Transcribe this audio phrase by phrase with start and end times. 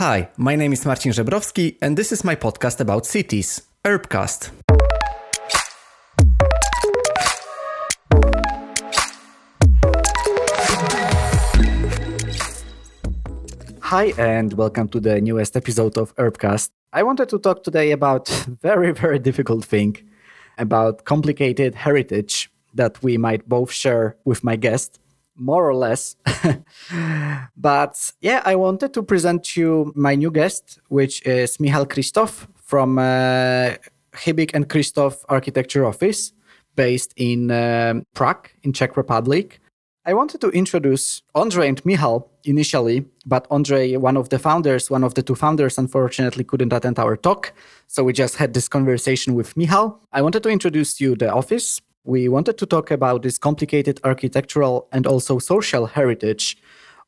[0.00, 4.50] Hi, my name is Marcin Żebrowski, and this is my podcast about cities, Urbcast.
[13.80, 16.70] Hi, and welcome to the newest episode of Urbcast.
[16.94, 18.28] I wanted to talk today about
[18.62, 19.98] very, very difficult thing
[20.56, 24.98] about complicated heritage that we might both share with my guest,
[25.40, 26.16] more or less.
[27.56, 32.98] but yeah, I wanted to present you my new guest, which is Michal Kristof from
[32.98, 33.74] uh,
[34.12, 36.32] Chybik and Kristof Architecture Office,
[36.76, 39.60] based in um, Prague, in Czech Republic.
[40.06, 45.04] I wanted to introduce Andre and Michal initially, but Andre, one of the founders, one
[45.04, 47.52] of the two founders, unfortunately couldn't attend our talk.
[47.86, 50.00] So we just had this conversation with Michal.
[50.12, 51.82] I wanted to introduce you the office.
[52.04, 56.56] We wanted to talk about this complicated architectural and also social heritage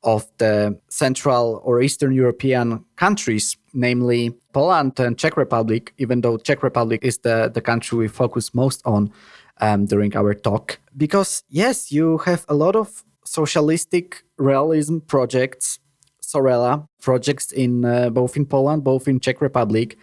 [0.03, 6.63] of the Central or Eastern European countries, namely Poland and Czech Republic, even though Czech
[6.63, 9.13] Republic is the, the country we focus most on
[9.61, 10.79] um, during our talk.
[10.97, 15.79] Because, yes, you have a lot of socialistic realism projects,
[16.21, 19.97] Sorela projects in uh, both in Poland, both in Czech Republic,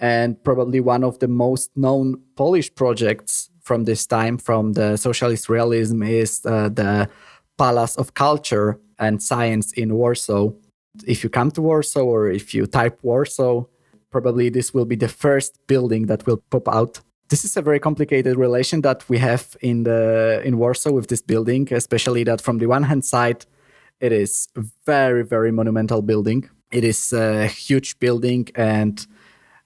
[0.00, 5.48] and probably one of the most known Polish projects from this time, from the socialist
[5.48, 7.08] realism, is uh, the
[7.58, 10.50] Palace of Culture and Science in Warsaw.
[11.06, 13.64] If you come to Warsaw or if you type Warsaw,
[14.10, 17.00] probably this will be the first building that will pop out
[17.32, 21.22] this is a very complicated relation that we have in the in Warsaw with this
[21.22, 23.46] building, especially that from the one hand side,
[24.00, 24.48] it is
[24.84, 26.50] very very monumental building.
[26.70, 28.94] It is a huge building, and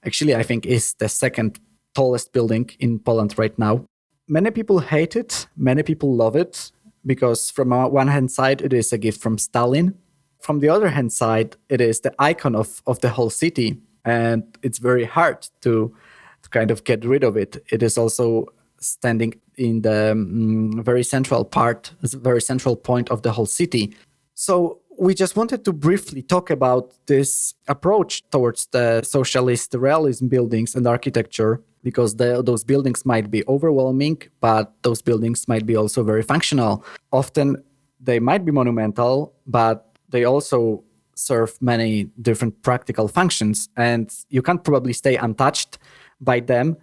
[0.05, 1.59] actually, I think is the second
[1.97, 3.85] tallest building in Poland right now.
[4.29, 5.47] Many people hate it.
[5.57, 6.73] Many people love it
[7.05, 9.95] because from one hand side, it is a gift from Stalin.
[10.41, 13.69] From the other hand side, it is the icon of of the whole city,
[14.05, 15.95] and it's very hard to
[16.43, 17.57] to kind of get rid of it.
[17.73, 18.47] It is also
[18.81, 23.97] standing in the um, very central part, very central point of the whole city.
[24.35, 30.75] So we just wanted to briefly talk about this approach towards the socialist realism buildings
[30.75, 36.03] and architecture because the, those buildings might be overwhelming, but those buildings might be also
[36.03, 36.85] very functional.
[37.13, 37.63] Often
[38.01, 40.83] they might be monumental, but they also
[41.15, 45.79] serve many different practical functions, and you can't probably stay untouched
[46.21, 46.77] by them.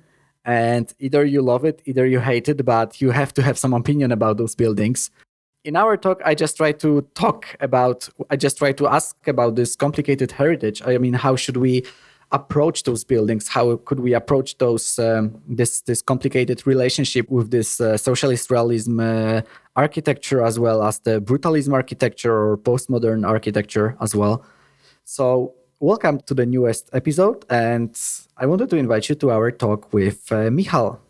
[0.45, 3.73] And either you love it either you hate it but you have to have some
[3.73, 5.11] opinion about those buildings.
[5.63, 6.89] In our talk i just try to
[7.23, 10.81] talk about i just try to ask about this complicated heritage.
[10.85, 11.83] I mean how should we
[12.33, 17.79] approach those buildings how could we approach those um, this this complicated relationship with this
[17.79, 19.41] uh, socialist realism uh,
[19.75, 24.43] architecture as well as the brutalism architecture or postmodern architecture as well
[25.05, 27.93] so welcome to the newest episode, and
[28.37, 31.02] I wanted to invite you to our talk with uh, Michal.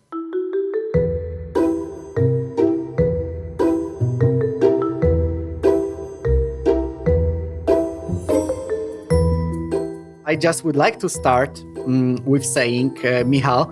[10.33, 13.71] I just would like to start um, with saying, uh, Michal,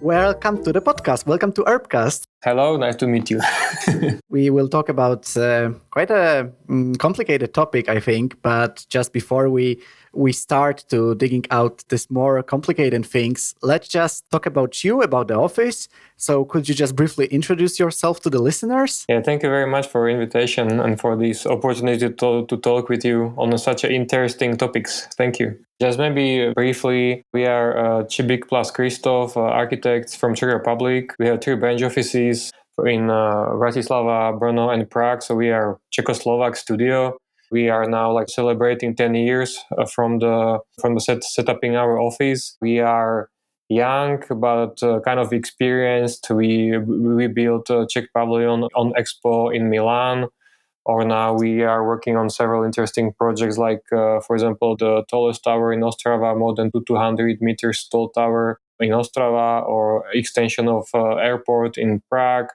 [0.00, 1.26] welcome to the podcast.
[1.26, 2.28] Welcome to Urbcast.
[2.44, 3.40] Hello, nice to meet you.
[4.28, 8.40] we will talk about uh, quite a um, complicated topic, I think.
[8.42, 9.82] But just before we
[10.16, 15.28] we start to digging out this more complicated things, let's just talk about you, about
[15.28, 15.88] the office.
[16.16, 19.04] So could you just briefly introduce yourself to the listeners?
[19.08, 23.04] Yeah, thank you very much for invitation and for this opportunity to, to talk with
[23.04, 25.06] you on such interesting topics.
[25.16, 25.58] Thank you.
[25.80, 31.12] Just maybe briefly, we are uh, Chybik plus Kristof, uh, architects from Czech Republic.
[31.18, 32.50] We have three branch offices
[32.84, 35.22] in uh, Bratislava, Brno, and Prague.
[35.22, 37.18] So we are Czechoslovak studio
[37.50, 41.98] we are now like celebrating 10 years uh, from the from the set, setting our
[41.98, 42.56] office.
[42.60, 43.30] We are
[43.68, 46.30] young but uh, kind of experienced.
[46.30, 50.28] We we built a Czech pavilion on Expo in Milan,
[50.84, 55.44] or now we are working on several interesting projects, like uh, for example the tallest
[55.44, 61.16] tower in Ostrava, more than 200 meters tall tower in Ostrava, or extension of uh,
[61.16, 62.48] airport in Prague,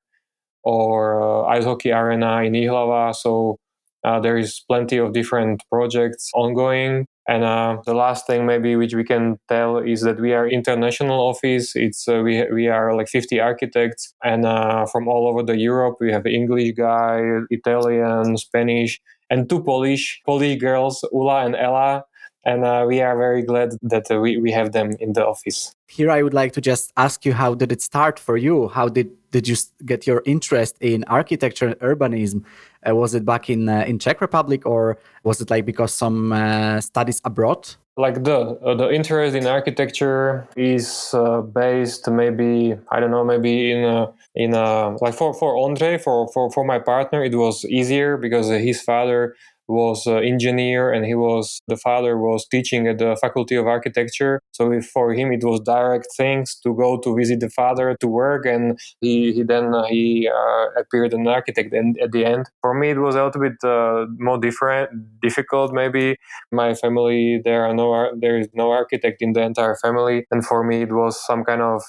[0.64, 3.14] or uh, ice hockey arena in Jihlava.
[3.16, 3.60] So
[4.04, 7.06] uh, there is plenty of different projects ongoing.
[7.28, 11.20] And uh, the last thing maybe which we can tell is that we are international
[11.20, 11.76] office.
[11.76, 15.98] It's uh, we we are like 50 architects and uh, from all over the Europe.
[16.00, 17.22] We have English guy,
[17.52, 19.00] Italian, Spanish,
[19.30, 22.04] and two Polish Polish girls, Ula and Ella.
[22.44, 25.76] And uh, we are very glad that uh, we, we have them in the office.
[25.88, 28.70] Here, I would like to just ask you how did it start for you?
[28.70, 29.56] How did, did you
[29.86, 32.44] get your interest in architecture and urbanism?
[32.88, 36.32] Uh, was it back in, uh, in Czech Republic or was it like because some
[36.32, 37.76] uh, studies abroad?
[37.98, 43.72] like the uh, the interest in architecture is uh, based maybe I don't know maybe
[43.72, 47.66] in a, in a, like for for Andre for, for for my partner it was
[47.66, 49.36] easier because his father
[49.72, 54.42] was an engineer and he was the father was teaching at the faculty of architecture.
[54.52, 58.46] So for him it was direct things to go to visit the father to work
[58.46, 62.46] and he, he then uh, he uh, appeared an architect and at the end.
[62.62, 64.90] For me it was a little bit uh, more different
[65.22, 66.18] difficult maybe.
[66.52, 70.26] My family there are no there is no architect in the entire family.
[70.32, 71.82] And for me it was some kind of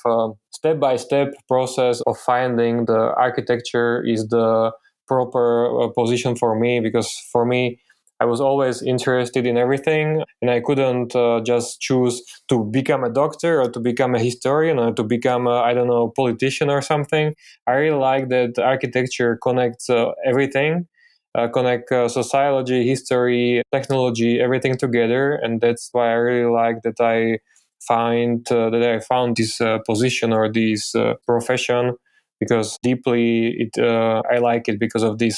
[0.50, 4.72] step by step process of finding the architecture is the
[5.06, 7.78] proper uh, position for me because for me
[8.22, 13.10] I was always interested in everything and I couldn't uh, just choose to become a
[13.10, 17.34] doctor or to become a historian or to become I don't know politician or something.
[17.66, 20.86] I really like that architecture connects uh, everything,
[21.34, 27.00] uh, connect uh, sociology, history, technology, everything together, and that's why I really like that
[27.00, 27.38] I
[27.80, 30.94] find uh, that I found this position or this
[31.26, 31.96] profession
[32.42, 35.36] because deeply it uh, I like it because of this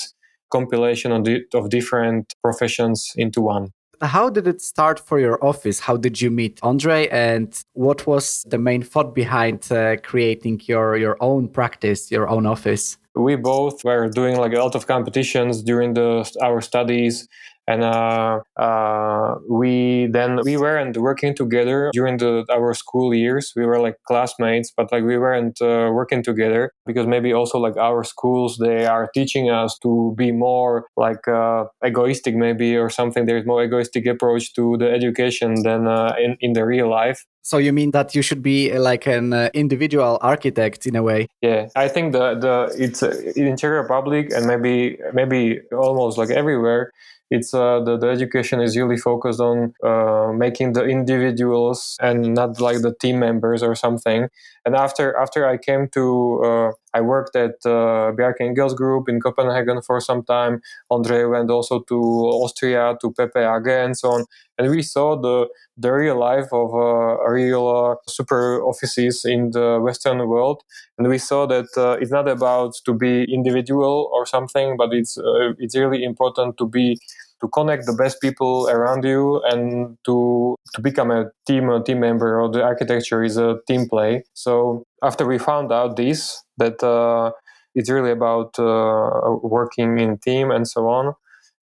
[0.51, 1.23] compilation of,
[1.59, 3.65] of different professions into one.
[4.01, 5.79] How did it start for your office?
[5.81, 10.97] How did you meet Andre, and what was the main thought behind uh, creating your
[10.97, 12.99] your own practice, your own office?
[13.15, 16.09] We both were doing like a lot of competitions during the
[16.43, 17.29] our studies
[17.67, 23.53] and uh, uh, we then we weren't working together during the our school years.
[23.57, 27.77] We were like classmates but like we weren't uh, working together because maybe also like
[27.77, 33.27] our schools they are teaching us to be more like uh, egoistic maybe or something.
[33.27, 37.25] There's more egoistic approach to the education than uh, in, in the real life.
[37.43, 41.29] So you mean that you should be uh, like an individual architect in a way?
[41.43, 41.69] Yeah.
[41.77, 43.03] I think the the it's
[43.37, 46.91] in czech republic and maybe maybe almost like everywhere
[47.31, 52.61] it's uh, the, the education is really focused on uh, making the individuals and not
[52.61, 54.29] like the team members or something
[54.65, 59.81] and after after i came to uh, i worked at uh, bjarke group in copenhagen
[59.83, 60.61] for some time.
[60.91, 61.97] Andre went also to
[62.43, 64.25] austria to pepe ag and so on.
[64.59, 69.81] And we saw the the real life of uh, real uh, super offices in the
[69.83, 70.63] western world.
[70.97, 75.19] And we saw that uh, it's not about to be individual or something but it's
[75.19, 76.99] uh, it's really important to be
[77.45, 82.01] to connect the best people around you and to to become a team a team
[82.01, 86.83] member or the architecture is a team play so after we found out this that
[86.83, 87.31] uh,
[87.75, 91.15] it's really about uh, working in team and so on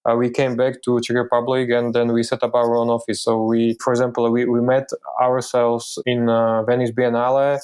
[0.05, 3.23] uh, we came back to Czech Republic and then we set up our own office.
[3.23, 4.89] So we, for example, we, we met
[5.21, 7.61] ourselves in uh, Venice Biennale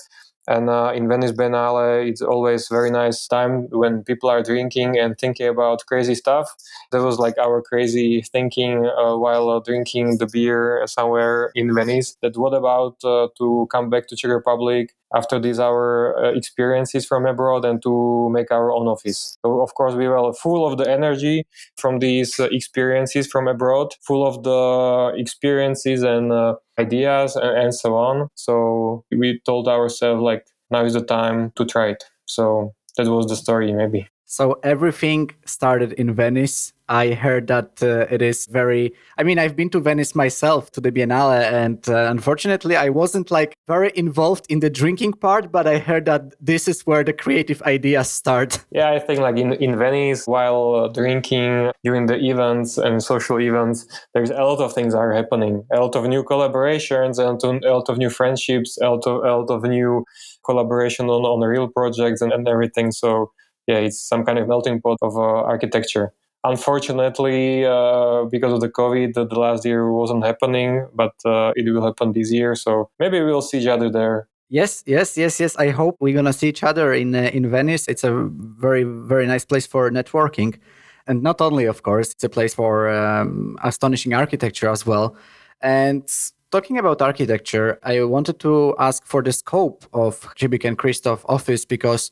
[0.48, 5.16] and uh, in Venice Biennale, it's always very nice time when people are drinking and
[5.18, 6.54] thinking about crazy stuff.
[6.90, 12.16] That was like our crazy thinking uh, while uh, drinking the beer somewhere in Venice.
[12.22, 17.04] That what about uh, to come back to Czech Republic after these our uh, experiences
[17.06, 19.36] from abroad and to make our own office.
[19.44, 21.46] So of course we were full of the energy
[21.76, 26.32] from these uh, experiences from abroad, full of the experiences and
[26.78, 28.28] ideas and, so on.
[28.34, 32.04] So we told ourselves like now is the time to try it.
[32.26, 34.08] So that was the story maybe.
[34.24, 36.72] So everything started in Venice.
[36.88, 38.92] I heard that uh, it is very.
[39.18, 43.30] I mean, I've been to Venice myself to the Biennale, and uh, unfortunately, I wasn't
[43.30, 45.52] like very involved in the drinking part.
[45.52, 48.64] But I heard that this is where the creative ideas start.
[48.70, 53.86] Yeah, I think like in in Venice, while drinking during the events and social events,
[54.14, 55.64] there's a lot of things are happening.
[55.72, 59.36] A lot of new collaborations, and a lot of new friendships, a lot of, a
[59.36, 60.04] lot of new
[60.44, 62.92] collaboration on on real projects and, and everything.
[62.92, 63.32] So
[63.66, 66.12] yeah, it's some kind of melting pot of uh, architecture.
[66.44, 71.84] Unfortunately, uh, because of the COVID, the, last year wasn't happening, but uh, it will
[71.84, 72.54] happen this year.
[72.54, 74.28] So maybe we'll see each other there.
[74.48, 75.56] Yes, yes, yes, yes.
[75.56, 77.86] I hope we're gonna see each other in uh, in Venice.
[77.86, 80.58] It's a very, very nice place for networking,
[81.06, 85.16] and not only, of course, it's a place for um, astonishing architecture as well.
[85.60, 86.08] And
[86.50, 91.66] talking about architecture, I wanted to ask for the scope of Chybik and Kristof office
[91.66, 92.10] because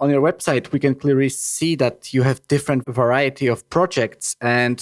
[0.00, 4.36] on your website, we can clearly see that you have different variety of projects.
[4.40, 4.78] And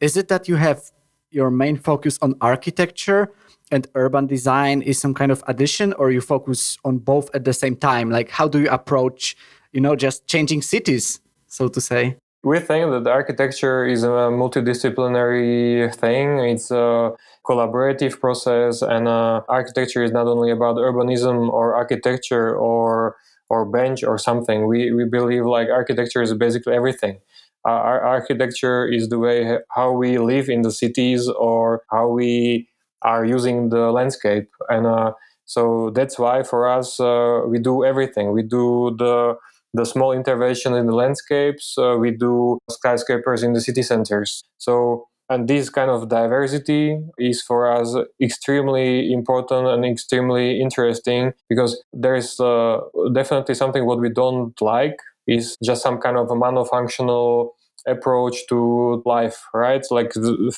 [0.00, 0.90] is it that you have
[1.30, 3.32] your main focus on architecture
[3.72, 7.52] and urban design is some kind of addition, or you focus on both at the
[7.52, 8.10] same time?
[8.10, 9.36] Like, how do you approach,
[9.72, 12.16] you know, just changing cities, so to say?
[12.42, 16.38] we think that architecture is a multidisciplinary thing.
[16.38, 17.12] It's a
[17.46, 23.16] collaborative process, and uh, architecture is not only about urbanism or architecture or
[23.50, 24.66] or bench or something.
[24.66, 27.20] We we believe like architecture is basically everything.
[27.66, 32.68] Uh, our architecture is the way how we live in the cities or how we
[33.02, 35.12] are using the landscape, and uh,
[35.44, 38.32] so that's why for us uh, we do everything.
[38.32, 39.36] We do the
[39.74, 41.76] the small intervention in the landscapes.
[41.78, 44.42] Uh, we do skyscrapers in the city centers.
[44.58, 51.82] So, and this kind of diversity is for us extremely important and extremely interesting because
[51.92, 52.80] there is uh,
[53.14, 54.96] definitely something what we don't like
[55.26, 57.50] is just some kind of a monofunctional
[57.86, 59.84] approach to life right?
[59.90, 60.12] Like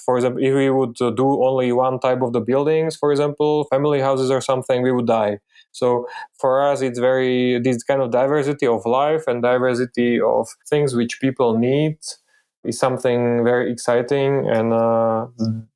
[0.05, 4.00] for example if we would do only one type of the buildings for example family
[4.00, 5.38] houses or something we would die.
[5.75, 6.07] So
[6.38, 11.19] for us, it's very this kind of diversity of life and diversity of things which
[11.21, 11.97] people need
[12.64, 15.26] is something very exciting, and uh,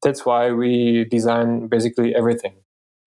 [0.02, 2.54] that's why we design basically everything.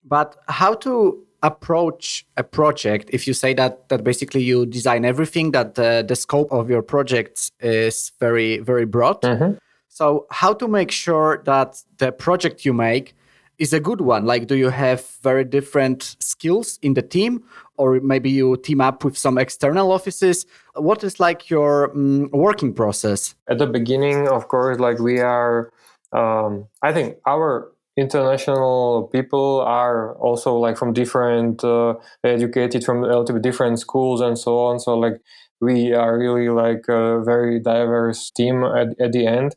[0.04, 5.52] But how to approach a project if you say that that basically you design everything
[5.52, 9.54] that uh, the scope of your projects is very very broad mm-hmm.
[9.88, 13.16] so how to make sure that the project you make
[13.60, 14.26] is a good one?
[14.26, 17.44] Like, do you have very different skills in the team,
[17.78, 20.46] or maybe you team up with some external offices?
[20.76, 23.36] What is like your um, working process?
[23.48, 25.72] At the beginning, of course, like we are,
[26.14, 33.04] um, I think our international people are also like from different, uh, educated from
[33.42, 34.80] different schools and so on.
[34.80, 35.22] So, like,
[35.62, 39.56] we are really like a very diverse team at, at the end.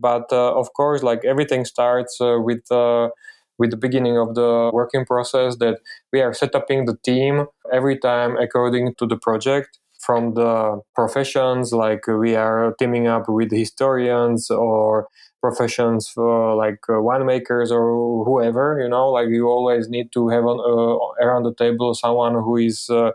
[0.00, 3.10] But uh, of course, like everything starts uh, with uh,
[3.58, 5.78] with the beginning of the working process that
[6.12, 11.72] we are setting up the team every time according to the project from the professions
[11.72, 15.06] like we are teaming up with historians or
[15.40, 20.58] professions like uh, winemakers or whoever you know like you always need to have on,
[20.60, 23.10] uh, around the table someone who is uh,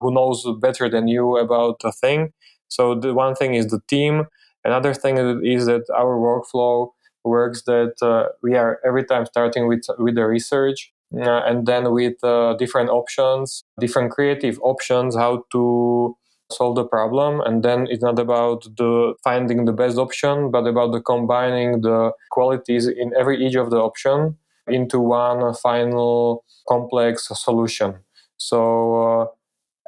[0.00, 2.32] who knows better than you about a thing.
[2.68, 4.24] So the one thing is the team.
[4.64, 6.88] Another thing is that our workflow
[7.24, 11.92] works that uh, we are every time starting with with the research uh, and then
[11.92, 16.16] with uh, different options different creative options how to
[16.52, 17.40] solve the problem.
[17.40, 22.12] And then it's not about the finding the best option but about the combining the
[22.30, 24.36] qualities in every each of the option
[24.68, 27.96] into one final complex solution.
[28.36, 29.26] So uh,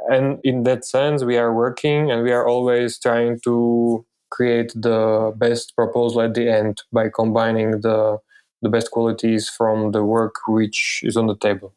[0.09, 5.33] and in that sense we are working and we are always trying to create the
[5.37, 8.19] best proposal at the end by combining the
[8.63, 11.71] the best qualities from the work which is on the table.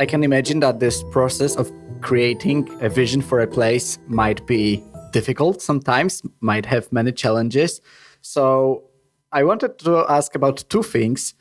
[0.00, 4.84] I can imagine that this process of creating a vision for a place might be
[5.12, 7.80] difficult sometimes, might have many challenges.
[8.20, 8.84] So
[9.32, 11.34] I wanted to ask about two things.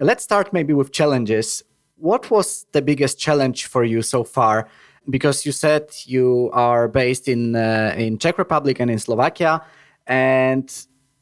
[0.00, 1.62] Let's start maybe with challenges.
[1.96, 4.68] What was the biggest challenge for you so far?
[5.08, 9.62] Because you said you are based in uh, in Czech Republic and in Slovakia,
[10.06, 10.68] and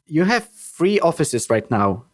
[0.07, 2.05] you have three offices right now.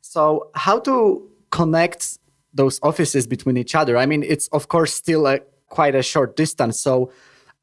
[0.00, 2.18] So how to connect
[2.54, 3.98] those offices between each other?
[3.98, 6.80] I mean, it's of course still a quite a short distance.
[6.80, 7.12] So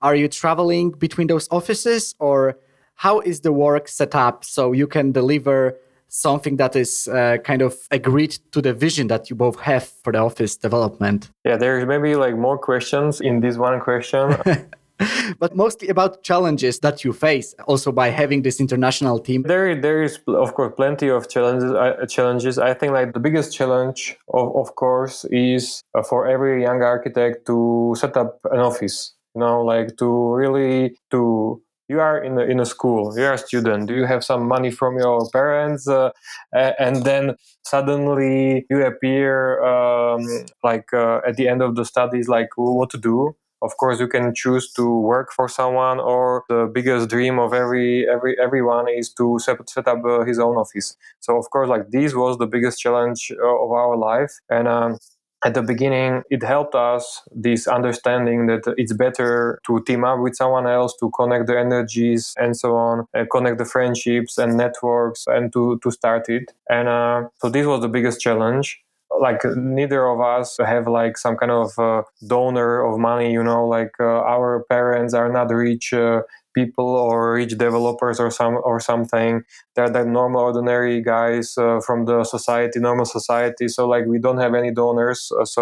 [0.02, 2.60] are you traveling between those offices, or
[2.94, 7.62] how is the work set up so you can deliver something that is uh, kind
[7.62, 11.30] of agreed to the vision that you both have for the office development.
[11.44, 14.36] Yeah, there's maybe like more questions in this one question.
[15.40, 20.02] but mostly about challenges that you face also by having this international team there there
[20.02, 24.56] is of course plenty of challenges uh, challenges i think like the biggest challenge of,
[24.56, 29.62] of course is uh, for every young architect to set up an office you know
[29.62, 33.18] like to really to you are in a, in a school.
[33.18, 33.88] You're a student.
[33.88, 35.88] Do you have some money from your parents?
[35.88, 36.12] Uh,
[36.54, 40.22] and then suddenly you appear um,
[40.64, 43.36] like uh, at the end of the studies like what to do?
[43.64, 48.08] Of course you can choose to work for someone or the biggest dream of every
[48.08, 50.96] every everyone is to set, set up uh, his own office.
[51.22, 54.32] So of course like this was the biggest challenge uh, of our life.
[54.50, 54.98] And um,
[55.46, 60.36] at the beginning it helped us this understanding that it's better to team up with
[60.36, 65.26] someone else to connect the energies and so on uh, connect the friendships and networks
[65.28, 66.52] and to to start it.
[66.70, 68.82] And uh, so this was the biggest challenge.
[69.20, 73.66] Like neither of us have like some kind of uh, donor of money you know
[73.66, 76.22] like uh, our parents are not rich uh,
[76.60, 79.32] people or rich developers or some or something
[79.74, 83.68] they're the normal ordinary guys uh, from the society normal society.
[83.76, 85.62] So like we don't have any donors uh, so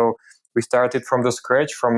[0.55, 1.95] we started from the scratch from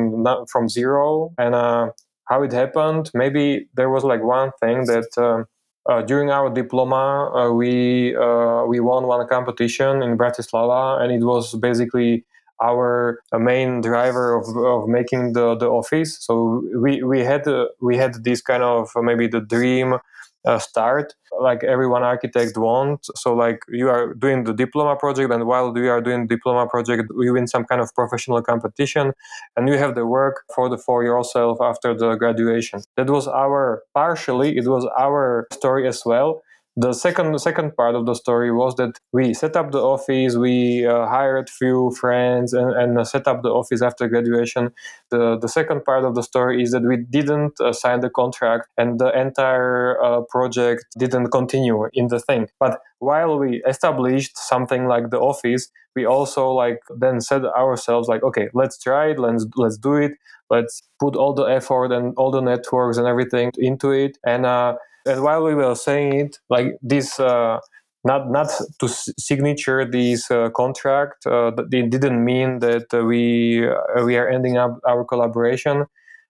[0.52, 1.08] from zero.
[1.38, 1.86] And uh,
[2.30, 3.44] how it happened maybe
[3.78, 5.46] there was like one thing that um,
[5.88, 11.24] uh, during our diploma, uh, we uh, we won one competition in Bratislava, and it
[11.24, 12.26] was basically
[12.62, 16.18] our uh, main driver of, of making the, the office.
[16.20, 19.98] So we we had uh, we had this kind of uh, maybe the dream
[20.46, 23.10] uh, start like everyone architect wants.
[23.16, 27.04] So like you are doing the diploma project and while you are doing diploma project
[27.20, 29.12] you win some kind of professional competition
[29.56, 32.82] and you have the work for the for yourself after the graduation.
[32.96, 36.42] That was our partially it was our story as well
[36.80, 40.86] the second second part of the story was that we set up the office we
[40.86, 44.70] uh, hired few friends and, and uh, set up the office after graduation.
[45.10, 48.70] The the second part of the story is that we didn't uh, sign the contract
[48.78, 52.48] and the entire uh, project didn't continue in the thing.
[52.60, 58.22] But while we established something like the office we also like then said ourselves like
[58.22, 60.12] okay let's try it let's let's do it.
[60.50, 64.18] Let's put all the effort and all the networks and everything into it.
[64.26, 64.76] And uh,
[65.08, 67.60] and while we were saying it, like this, uh,
[68.04, 68.50] not not
[68.80, 74.58] to signature this uh, contract, uh, it didn't mean that we uh, we are ending
[74.58, 75.86] up our collaboration.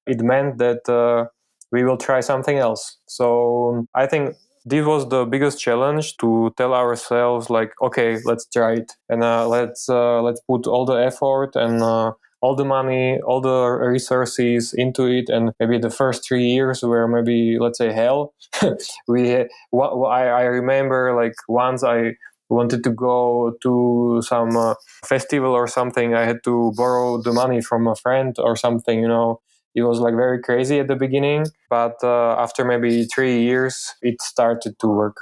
[0.06, 1.26] It meant that uh,
[1.72, 2.98] we will try something else.
[3.08, 8.74] So I think this was the biggest challenge to tell ourselves like okay let's try
[8.74, 13.20] it and uh, let's uh, let's put all the effort and uh, all the money,
[13.26, 17.92] all the resources into it, and maybe the first three years were maybe let's say
[17.92, 18.34] hell.
[19.08, 22.16] we, what, I, I remember like once I
[22.50, 24.76] wanted to go to some uh,
[25.06, 29.00] festival or something, I had to borrow the money from a friend or something.
[29.00, 29.42] You know,
[29.76, 34.22] it was like very crazy at the beginning, but uh, after maybe three years, it
[34.22, 35.18] started to work.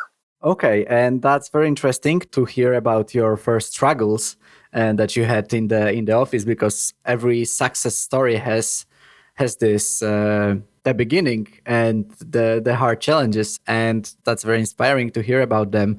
[0.45, 4.37] Okay, and that's very interesting to hear about your first struggles
[4.71, 8.85] and that you had in the in the office because every success story has
[9.33, 15.23] has this uh, the beginning and the the hard challenges and that's very inspiring to
[15.23, 15.97] hear about them.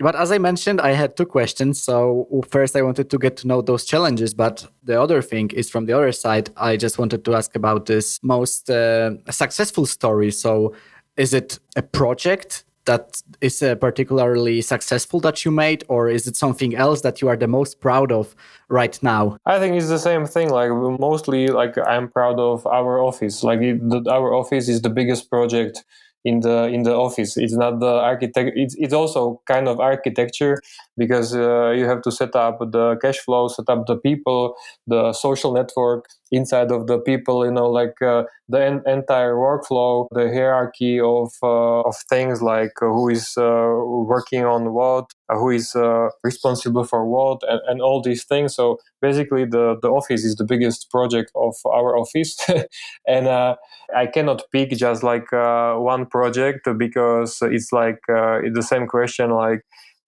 [0.00, 3.46] But as i mentioned i had two questions so first i wanted to get to
[3.46, 7.24] know those challenges but the other thing is from the other side i just wanted
[7.24, 10.32] to ask about this most uh, successful story.
[10.32, 10.74] So
[11.16, 16.36] is it a project that is uh, particularly successful that you made or is it
[16.36, 18.34] something else that you are the most proud of
[18.68, 19.36] right now?
[19.46, 23.42] I think it's the same thing like mostly like i'm proud of our office.
[23.42, 25.84] Like it, the, our office is the biggest project
[26.24, 27.36] in the in the office.
[27.36, 30.60] It's not the architect it's, it's also kind of architecture
[30.96, 34.54] because uh, you have to set up the cash flow set up the people
[34.86, 40.06] the social network inside of the people you know like uh, the en- entire workflow
[40.12, 43.68] the hierarchy of uh, of things like uh, who is uh,
[44.14, 45.74] working on what uh, who is
[46.22, 48.54] responsible for what and, and all these things.
[48.54, 52.36] So basically the the office is the biggest project of our office.
[53.06, 53.28] And
[53.94, 59.60] i cannot pick just like one project because it's like the same question like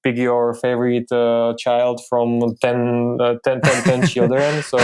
[0.06, 4.62] pick your favorite uh, child from 10, uh, 10, 10, 10 children.
[4.62, 4.78] So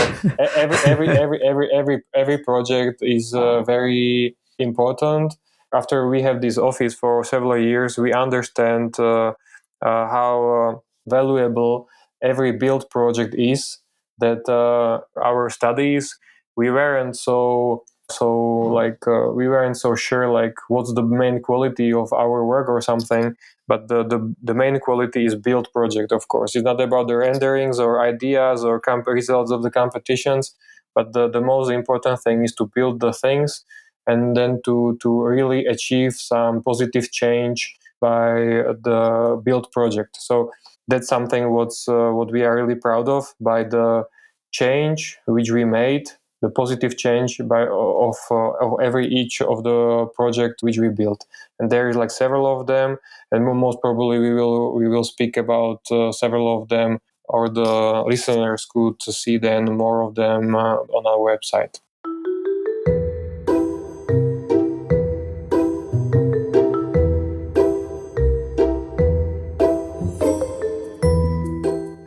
[0.55, 5.35] every, every, every, every, every, every project is uh, very important.
[5.73, 9.33] After we have this office for several years, we understand uh, uh,
[9.81, 11.87] how uh, valuable
[12.21, 13.79] every build project is.
[14.19, 16.17] That our studies,
[16.55, 18.29] we weren't so so
[18.79, 22.81] like uh, we weren't so sure like what's the main quality of our work or
[22.81, 23.35] something
[23.67, 26.53] but the, the, the main quality is build project of course.
[26.55, 30.53] It's not about the renderings or ideas or comp- results of the competitions
[30.93, 33.63] but the, the most important thing is to build the things
[34.05, 38.33] and then to to really achieve some positive change by
[38.83, 40.17] the build project.
[40.19, 40.51] So
[40.87, 44.03] that's something what's uh, what we are really proud of by the
[44.51, 46.09] change which we made
[46.43, 51.25] the positive change by of, uh, of every each of the project which we built.
[51.59, 52.97] And there is like several of them
[53.31, 58.03] and most probably we will we will speak about uh, several of them or the
[58.13, 61.79] listeners could see then more of them uh, on our website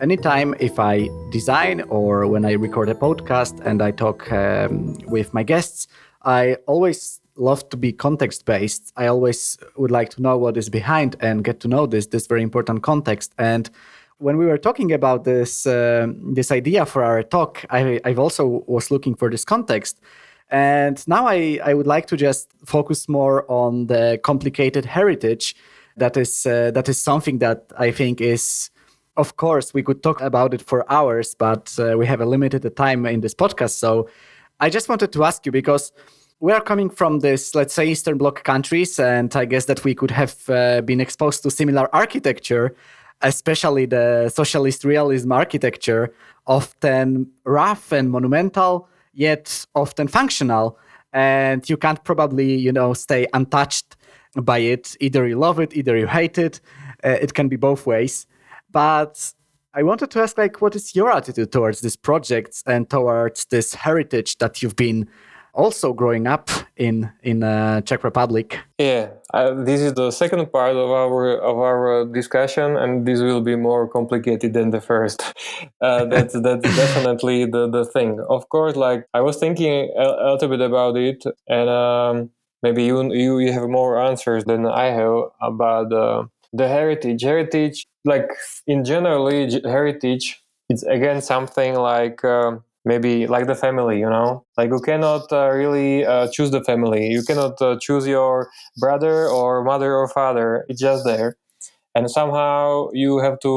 [0.06, 5.34] anytime if I design or when I record a podcast and I talk um, with
[5.34, 5.88] my guests,
[6.22, 8.92] I always love to be context based.
[8.96, 12.28] I always would like to know what is behind and get to know this this
[12.28, 13.34] very important context.
[13.36, 13.68] And
[14.18, 18.62] when we were talking about this uh, this idea for our talk, I, I also
[18.68, 20.00] was looking for this context.
[20.50, 25.56] And now I, I would like to just focus more on the complicated heritage.
[25.96, 28.70] That is uh, that is something that I think is,
[29.16, 32.76] of course, we could talk about it for hours, but uh, we have a limited
[32.76, 33.70] time in this podcast.
[33.70, 34.08] So
[34.60, 35.92] I just wanted to ask you because
[36.40, 39.94] we are coming from this, let's say, Eastern Bloc countries, and I guess that we
[39.94, 42.76] could have uh, been exposed to similar architecture,
[43.22, 46.12] especially the socialist realism architecture,
[46.46, 50.78] often rough and monumental, yet often functional.
[51.12, 53.96] And you can't probably, you know, stay untouched
[54.34, 54.94] by it.
[55.00, 56.60] Either you love it, either you hate it.
[57.02, 58.26] Uh, it can be both ways.
[58.76, 59.32] But
[59.72, 63.72] I wanted to ask, like, what is your attitude towards these projects and towards this
[63.72, 65.08] heritage that you've been
[65.54, 68.58] also growing up in in uh, Czech Republic.
[68.76, 73.40] Yeah, uh, this is the second part of our of our discussion, and this will
[73.40, 75.22] be more complicated than the first.
[75.80, 78.20] Uh, that's that's definitely the the thing.
[78.28, 82.30] Of course, like I was thinking a, a little bit about it, and um,
[82.62, 87.22] maybe you you you have more answers than I have about the heritage.
[87.22, 88.28] Heritage, like
[88.66, 92.24] in generally heritage, it's again something like.
[92.24, 96.62] Um, maybe like the family you know like you cannot uh, really uh, choose the
[96.62, 101.36] family you cannot uh, choose your brother or mother or father it's just there
[101.94, 103.50] and somehow you have to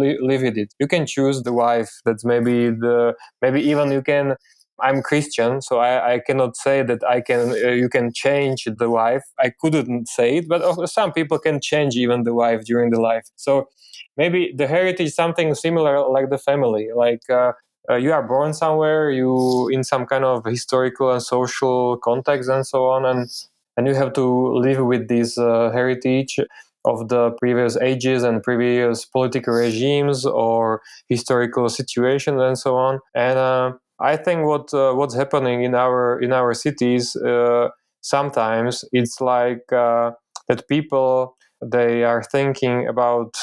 [0.00, 4.02] li- live with it you can choose the wife that's maybe the maybe even you
[4.02, 4.34] can
[4.82, 8.90] i'm christian so i, I cannot say that i can uh, you can change the
[8.90, 13.00] wife i couldn't say it but some people can change even the wife during the
[13.00, 13.68] life so
[14.16, 17.52] maybe the heritage something similar like the family like uh,
[17.88, 22.66] uh, you are born somewhere, you in some kind of historical and social context and
[22.66, 23.28] so on, and
[23.76, 26.38] and you have to live with this uh, heritage
[26.84, 33.00] of the previous ages and previous political regimes or historical situations and so on.
[33.14, 37.68] And uh, I think what uh, what's happening in our in our cities uh,
[38.02, 40.12] sometimes it's like uh,
[40.48, 43.34] that people they are thinking about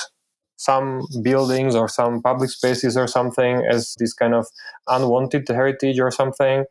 [0.70, 4.48] some buildings or some public spaces or something as this kind of
[4.88, 6.66] unwanted heritage or something.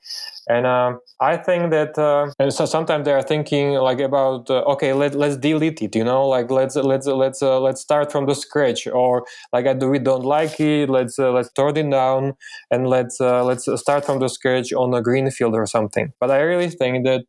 [0.49, 4.73] And uh, i think that uh, and so sometimes they are thinking like about uh,
[4.75, 6.27] okay let, let's delete it you know?
[6.29, 8.87] Like let's let's let's uh, let's start from the scratch.
[8.89, 12.35] Or like I do, we don't like it let's uh, let's turn it down
[12.71, 16.13] and let's uh, let's start from the scratch on a green field or something.
[16.21, 17.27] But i really think that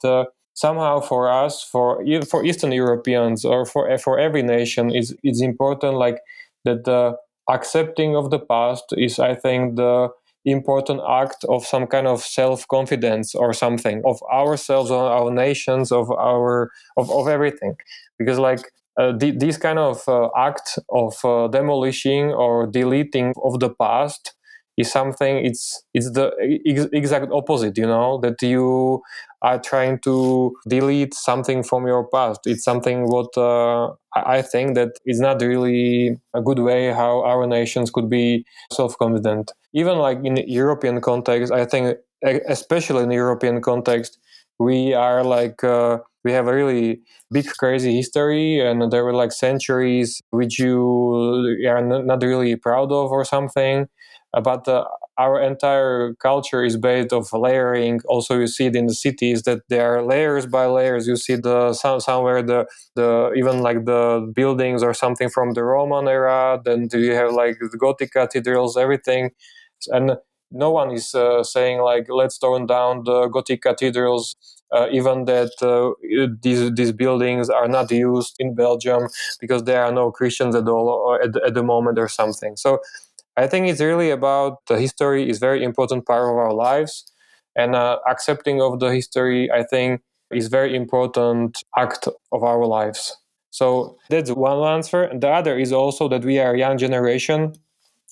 [0.53, 5.95] somehow for us for for eastern europeans or for for every nation is it's important
[5.95, 6.19] like
[6.65, 7.15] that the
[7.49, 10.09] accepting of the past is, I think, the
[10.45, 16.11] important act of some kind of self-confidence or something of ourselves, of our nations, of
[16.11, 17.75] our of, of everything.
[18.19, 23.59] Because like uh, th- this kind of uh, act of uh, demolishing or deleting of
[23.59, 24.33] the past
[24.77, 26.31] is something it's it's the
[26.65, 29.01] ex- exact opposite you know that you
[29.41, 32.39] are trying to delete something from your past.
[32.45, 37.45] It's something what uh, i think that is not really a good way how our
[37.47, 39.51] nations could be self-confident.
[39.73, 41.97] Even like in european context i think
[42.47, 44.17] especially in european context
[44.59, 49.31] we are like uh, we have a really big crazy history and there were like
[49.31, 53.87] centuries which you are not really proud of or something
[54.41, 54.85] but uh,
[55.17, 58.01] our entire culture is based of layering.
[58.07, 61.07] Also you see it in the cities that there are layers by layers.
[61.07, 62.65] You see the some, somewhere the
[62.95, 66.59] the even like the buildings or something from the roman era.
[66.63, 69.31] Then you have like the gothic cathedrals everything.
[69.87, 70.17] And
[70.51, 74.35] no one is uh, saying like let's turn down the gothic cathedrals
[74.71, 75.93] uh, even that uh,
[76.41, 79.07] these these buildings are not used in belgium
[79.39, 82.55] because there are no christians at all at, at the moment or something.
[82.55, 82.79] So
[83.37, 87.03] I think it's really about the history is very important part of our lives,
[87.55, 93.15] and uh, accepting of the history, I think, is very important act of our lives.
[93.51, 95.03] So that's one answer.
[95.03, 97.53] And the other is also that we are a young generation,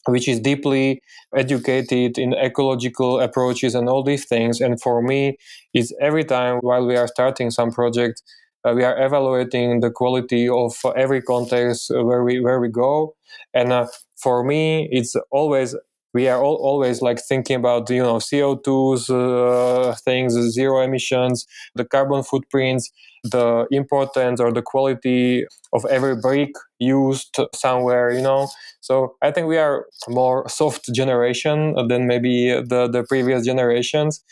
[0.07, 1.01] which is deeply
[1.35, 4.61] educated in ecological approaches and all these things.
[4.61, 5.37] And for me,
[5.73, 8.21] it's every time while we are starting some project,
[8.63, 13.15] uh, we are evaluating the quality of every context where we where we go
[13.53, 13.87] and uh,
[14.21, 15.75] for me it's always
[16.13, 21.85] we are all, always like thinking about you know co2s uh, things zero emissions the
[21.85, 22.91] carbon footprints
[23.23, 28.47] the importance or the quality of every brick used somewhere you know?
[28.81, 34.23] So i think we are more soft generation than maybe the the previous generations.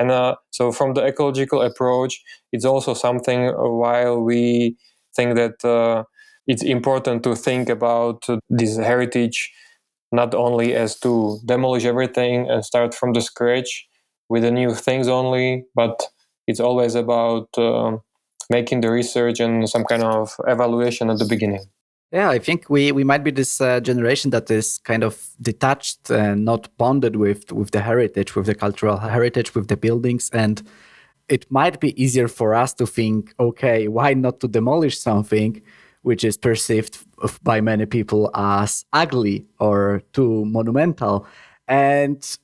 [0.00, 2.20] And uh, so from the ecological approach
[2.52, 4.76] it's also something while we
[5.16, 6.04] think that uh,
[6.48, 9.52] it's important to think about this heritage
[10.10, 13.86] not only as to demolish everything and start from the scratch
[14.30, 16.02] with the new things only, but
[16.46, 17.98] it's always about uh,
[18.48, 21.64] making the research and some kind of evaluation at the beginning.
[22.10, 26.10] Yeah, I think we, we might be this uh, generation that is kind of detached
[26.10, 30.62] and not bonded with with the heritage, with the cultural heritage, with the buildings, and
[31.28, 35.60] it might be easier for us to think, okay, why not to demolish something
[36.02, 36.98] which is perceived
[37.42, 41.26] by many people as ugly or too monumental,
[41.66, 42.38] and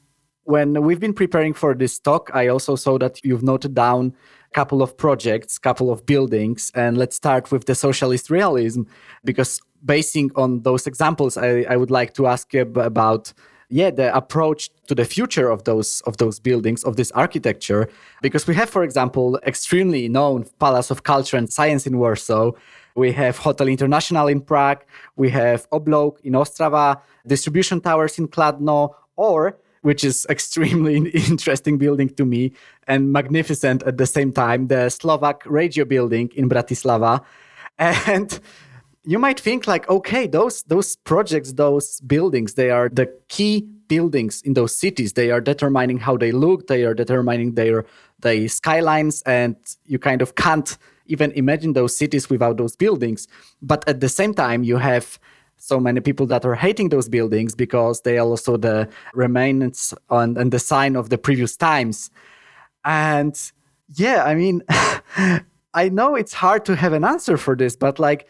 [0.44, 4.14] when we've been preparing for this talk, I also saw that you've noted down
[4.50, 8.82] a couple of projects, a couple of buildings, and let's start with the socialist realism,
[9.24, 13.32] because basing on those examples, I, I would like to ask you about
[13.70, 17.88] yeah the approach to the future of those of those buildings of this architecture.
[18.20, 22.52] Because we have for example extremely known palace of culture and science in warsaw
[22.94, 24.84] we have hotel international in prague
[25.16, 32.08] we have Oblouk in ostrava distribution towers in kladno or which is extremely interesting building
[32.08, 32.52] to me
[32.88, 37.20] and magnificent at the same time, the Slovak radio building in Bratislava.
[37.78, 38.40] And
[39.04, 44.40] you might think like, okay, those those projects, those buildings, they are the key buildings
[44.42, 45.12] in those cities.
[45.12, 47.84] They are determining how they look, they are determining their
[48.20, 53.28] the skylines, and you kind of can't even imagine those cities without those buildings.
[53.60, 55.18] But at the same time, you have
[55.56, 60.36] so many people that are hating those buildings because they are also the remnants on
[60.36, 62.10] and the sign of the previous times.
[62.84, 63.34] And
[63.94, 64.62] yeah, I mean,
[65.74, 68.28] I know it's hard to have an answer for this, but like,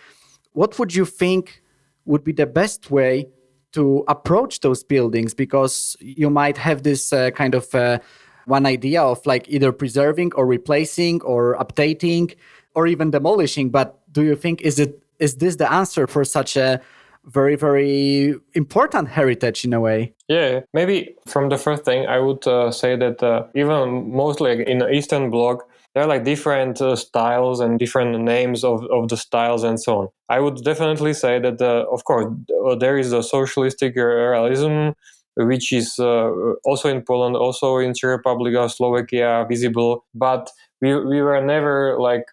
[0.52, 1.62] what would you think
[2.04, 3.28] would be the best way
[3.72, 5.34] to approach those buildings?
[5.34, 7.98] Because you might have this uh, kind of uh,
[8.46, 12.34] one idea of like either preserving or replacing or updating
[12.74, 13.70] or even demolishing.
[13.70, 16.80] But do you think is it is this the answer for such a
[17.26, 22.46] very very important heritage in a way yeah maybe from the first thing i would
[22.46, 26.94] uh, say that uh, even mostly in the eastern bloc there are like different uh,
[26.96, 31.38] styles and different names of, of the styles and so on i would definitely say
[31.38, 32.26] that uh, of course
[32.66, 34.90] uh, there is a socialistic realism
[35.36, 36.30] which is uh,
[36.64, 40.50] also in poland also in czech republic of slovakia visible but
[40.84, 42.28] we, we were never like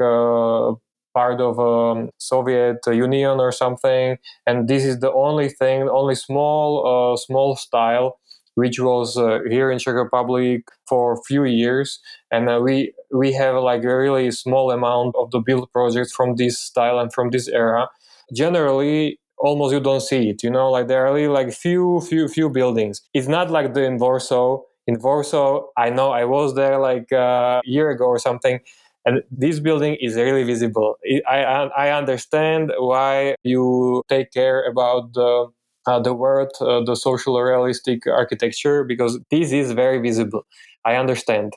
[1.13, 6.65] part of um, Soviet Union or something, and this is the only thing, only small
[6.91, 8.17] uh, small style
[8.55, 11.99] which was uh, here in Czech Republic for a few years,
[12.31, 16.35] and uh, we we have like a really small amount of the build projects from
[16.35, 17.87] this style and from this era.
[18.33, 20.43] Generally, almost you don't see it.
[20.43, 23.01] You know, like there are really like few few few buildings.
[23.13, 24.61] It's not like the in Warsaw.
[24.87, 28.59] In Warsaw, I know I was there like uh, a year ago or something
[29.05, 30.97] and this building is really visible.
[31.27, 35.47] I, I understand why you take care about the,
[35.87, 40.45] uh, the word, uh, the social realistic architecture, because this is very visible.
[40.85, 41.53] I understand.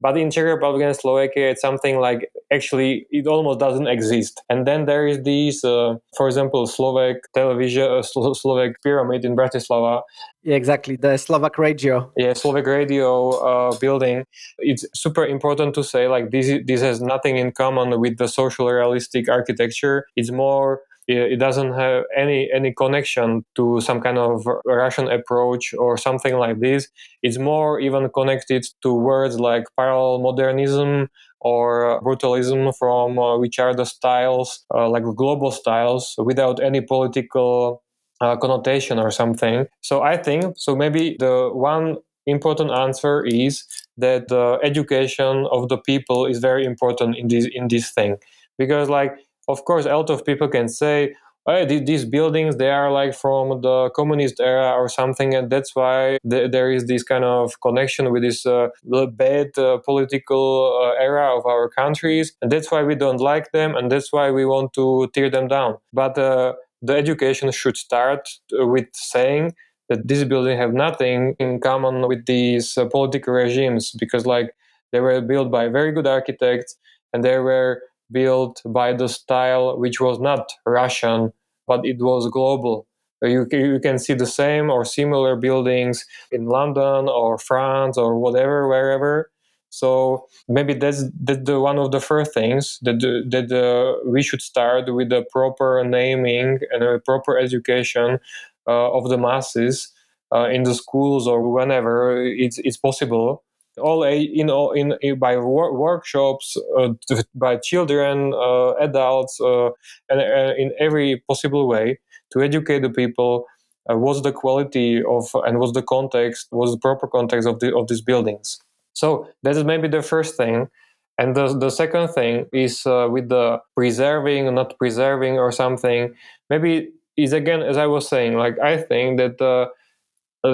[0.00, 4.42] But in Czech Republic and Slovakia, it's something like actually it almost doesn't exist.
[4.48, 10.02] And then there is this, uh, for example, Slovak television, uh, Slovak pyramid in Bratislava.
[10.42, 10.96] Yeah, exactly.
[10.96, 12.12] The Slovak radio.
[12.16, 14.24] Yeah, Slovak radio uh, building.
[14.58, 16.50] It's super important to say like this.
[16.66, 20.06] This has nothing in common with the social realistic architecture.
[20.16, 25.98] It's more it doesn't have any any connection to some kind of Russian approach or
[25.98, 26.88] something like this.
[27.22, 31.08] It's more even connected to words like parallel modernism
[31.44, 37.82] or brutalism, from uh, which are the styles uh, like global styles without any political
[38.20, 39.66] uh, connotation or something.
[39.82, 40.74] So I think so.
[40.74, 43.64] Maybe the one important answer is
[43.98, 48.16] that the education of the people is very important in this in this thing
[48.58, 49.12] because like
[49.48, 51.14] of course, a lot of people can say,
[51.46, 56.18] oh, these buildings they are like from the communist era or something and that's why
[56.28, 58.68] th- there is this kind of connection with this uh,
[59.12, 63.74] bad uh, political uh, era of our countries and that's why we don't like them
[63.76, 65.76] and that's why we want to tear them down.
[65.92, 68.28] But uh, the education should start
[68.58, 69.54] uh, with saying
[69.88, 74.54] that these buildings have nothing in common with these uh, political regimes because like
[74.92, 76.76] they were built by very good architects
[77.12, 77.82] and they were
[78.14, 81.32] built by the style which was not Russian,
[81.66, 82.86] but it was global.
[83.20, 88.68] You, you can see the same or similar buildings in London or France or whatever,
[88.68, 89.30] wherever.
[89.70, 93.00] So maybe that's, that's the, one of the first things that,
[93.30, 98.20] that uh, we should start with the proper naming and a proper education
[98.68, 99.92] uh, of the masses
[100.32, 103.42] uh, in the schools or whenever it's, it's possible
[103.78, 106.90] all in all in, in by wor- workshops uh,
[107.34, 109.70] by children uh, adults uh,
[110.08, 111.98] and uh, in every possible way
[112.32, 113.46] to educate the people
[113.90, 117.74] uh, what's the quality of and what's the context, what's the proper context of the
[117.74, 118.58] of these buildings.
[118.94, 120.68] So that is maybe the first thing.
[121.16, 126.12] And the, the second thing is uh, with the preserving, not preserving, or something.
[126.50, 129.40] Maybe is again, as I was saying, like I think that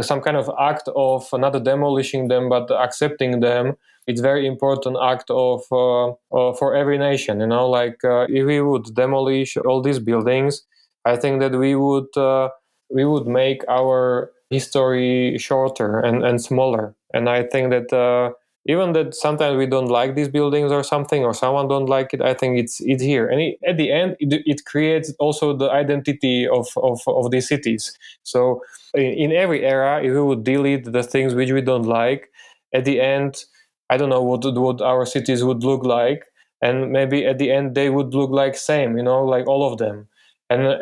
[0.00, 3.76] some kind of act of not demolishing them but accepting them.
[4.06, 8.46] It's very important act of uh, uh, for every nation you know like uh, if
[8.46, 10.62] we would demolish all these buildings
[11.04, 12.48] i think that we would uh,
[12.90, 16.94] we would make our history shorter and, and smaller.
[17.14, 18.32] And i think that uh,
[18.66, 22.20] even that sometimes we don't like these buildings or something or someone don't like it
[22.20, 23.26] i think it's it's here.
[23.28, 27.48] And it, at the end it, it, creates also the identity of, of, of these
[27.48, 27.96] cities.
[28.22, 28.60] So
[28.94, 32.28] in, in every era if we would delete the things which we don't like
[32.74, 33.44] at the end
[33.88, 36.24] i don't know what, what our cities would look like.
[36.62, 39.78] And maybe at the end they would look like same you know like all of
[39.78, 40.08] them.
[40.50, 40.76] And uh,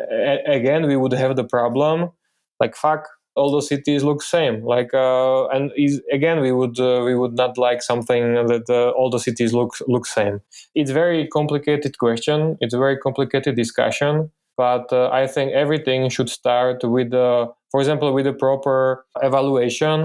[0.45, 2.11] again we would have the problem
[2.59, 3.07] like fuck
[3.39, 4.55] all the cities look same.
[4.63, 8.89] Like uh, and is, again we would uh, we would not like something that uh,
[8.97, 10.41] all the cities look look same.
[10.75, 12.57] It's very complicated question.
[12.61, 14.31] It's a very complicated discussion.
[14.57, 19.97] But uh, i think everything should start with uh, for example with a proper evaluation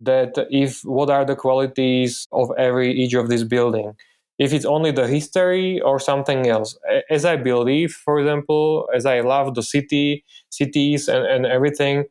[0.00, 3.92] that if what are the qualities of every each of this building.
[4.36, 6.76] If it's only the history or something else.
[7.08, 12.04] As i believe for example as i love the city cities and, and everything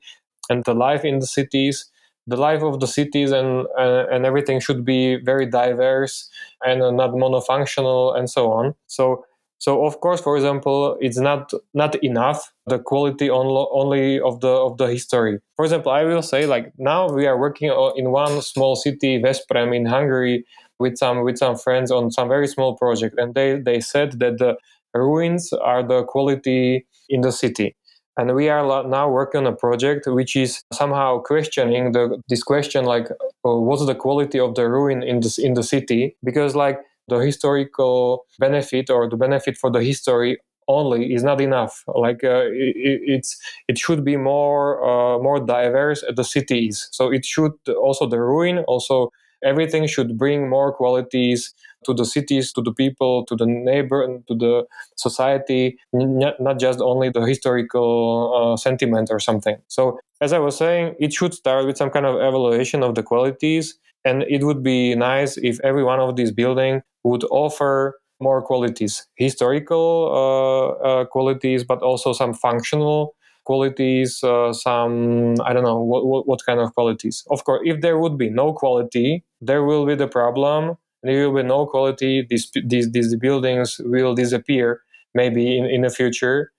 [0.49, 1.89] and the life in the cities
[2.27, 6.29] the life of the cities and uh, and everything should be very diverse
[6.63, 8.73] and uh, not monofunctional and so on.
[8.87, 9.25] So
[9.59, 14.47] so of course for example it's not not enough the quality on, only of the
[14.47, 15.39] of the history.
[15.55, 19.75] For example i will say like now we are working in one small city Veszprém
[19.75, 20.45] in hungary
[20.79, 24.37] with some with some friends on some very small project and they they said that
[24.37, 24.57] the
[24.93, 27.75] ruins are the quality in the city
[28.17, 32.85] and we are now working on a project which is somehow questioning the this question
[32.85, 33.07] like
[33.45, 36.15] uh, what's the quality of the ruin in the in the city?
[36.23, 41.83] Because like the historical benefit or the benefit for the history only is not enough.
[41.87, 47.11] Like uh, it, it's it should be more uh, more diverse at the cities so
[47.11, 49.11] it should also the ruin also
[49.43, 51.53] everything should bring more qualities
[51.85, 54.65] to the cities, to the people, to the neighbor, and to the
[54.95, 59.57] society, not just only the historical uh, sentiment or something.
[59.67, 63.03] So, as I was saying, it should start with some kind of evaluation of the
[63.03, 68.41] qualities, and it would be nice if every one of these buildings would offer more
[68.41, 75.81] qualities, historical uh, uh, qualities, but also some functional qualities, uh, some I don't know
[75.81, 77.23] what, what, what kind of qualities.
[77.29, 81.43] Of course, if there would be no quality, there will be the problem there will
[81.43, 82.25] be no quality.
[82.29, 84.81] These, these, these buildings will disappear
[85.13, 86.51] maybe in, in the future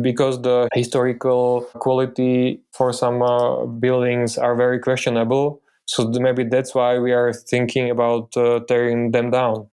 [0.00, 5.60] because the historical quality for some uh, buildings are very questionable.
[5.86, 9.68] So maybe that's why we are thinking about uh, tearing them down.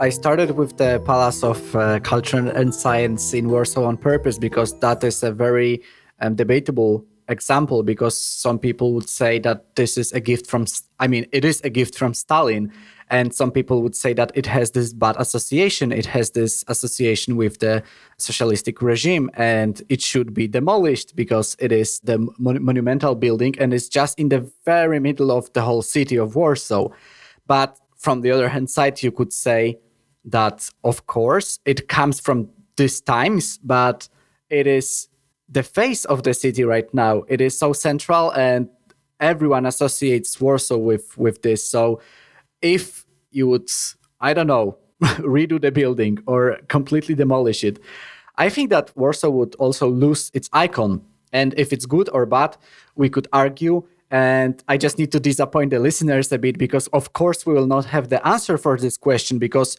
[0.00, 4.78] I started with the Palace of uh, Culture and Science in Warsaw on purpose because
[4.78, 5.82] that is a very
[6.20, 7.82] um, debatable example.
[7.82, 10.66] Because some people would say that this is a gift from,
[11.00, 12.72] I mean, it is a gift from Stalin.
[13.10, 15.90] And some people would say that it has this bad association.
[15.90, 17.82] It has this association with the
[18.18, 23.74] socialistic regime and it should be demolished because it is the mon- monumental building and
[23.74, 26.90] it's just in the very middle of the whole city of Warsaw.
[27.48, 29.78] But from the other hand side, you could say
[30.24, 34.08] that of course it comes from these times but
[34.50, 35.08] it is
[35.48, 37.22] the face of the city right now.
[37.28, 38.68] It is so central and
[39.20, 41.66] everyone associates warsaw with with this.
[41.66, 42.00] So
[42.62, 43.70] if you would
[44.20, 47.78] i don't know redo the building or completely demolish it
[48.36, 51.02] i think that warsaw would also lose its icon.
[51.32, 52.56] And if it's good or bad
[52.96, 53.84] we could argue.
[54.10, 57.66] And I just need to disappoint the listeners a bit because, of course, we will
[57.66, 59.76] not have the answer for this question because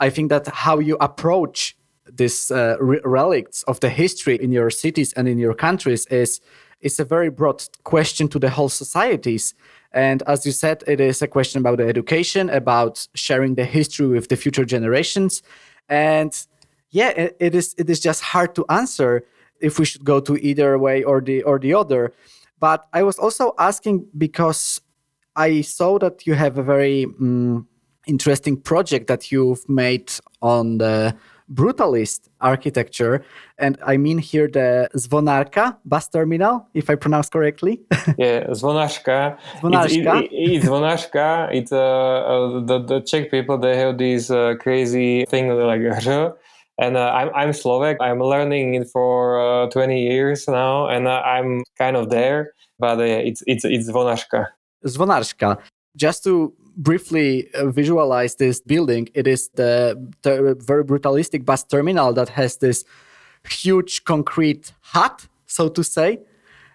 [0.00, 1.76] I think that how you approach
[2.10, 6.40] these uh, re- relics of the history in your cities and in your countries is
[6.80, 9.52] is a very broad question to the whole societies.
[9.92, 14.06] And as you said, it is a question about the education, about sharing the history
[14.06, 15.42] with the future generations.
[15.88, 16.32] And
[16.90, 19.24] yeah, it, it is it is just hard to answer
[19.60, 22.12] if we should go to either way or the or the other.
[22.60, 24.80] But I was also asking because
[25.36, 27.66] I saw that you have a very um,
[28.08, 30.10] interesting project that you've made
[30.42, 31.14] on the
[31.52, 33.24] brutalist architecture.
[33.58, 37.80] And I mean here the Zvonarka bus terminal, if I pronounce correctly.
[38.18, 39.38] yeah, Zvonarka.
[39.60, 39.84] Zvonarka.
[39.84, 41.48] It's, it, it's Zvonarka.
[41.52, 45.80] It's uh, uh, the, the Czech people, they have this uh, crazy thing like.
[46.80, 47.96] And uh, I'm, I'm Slovak.
[48.00, 52.52] I'm learning it for uh, 20 years now, and uh, I'm kind of there.
[52.78, 54.46] But it's it's it's Zvonarka.
[54.86, 55.58] Zvonarska.
[55.96, 62.12] Just to briefly uh, visualize this building, it is the, the very brutalistic bus terminal
[62.14, 62.84] that has this
[63.48, 66.20] huge concrete hut, so to say.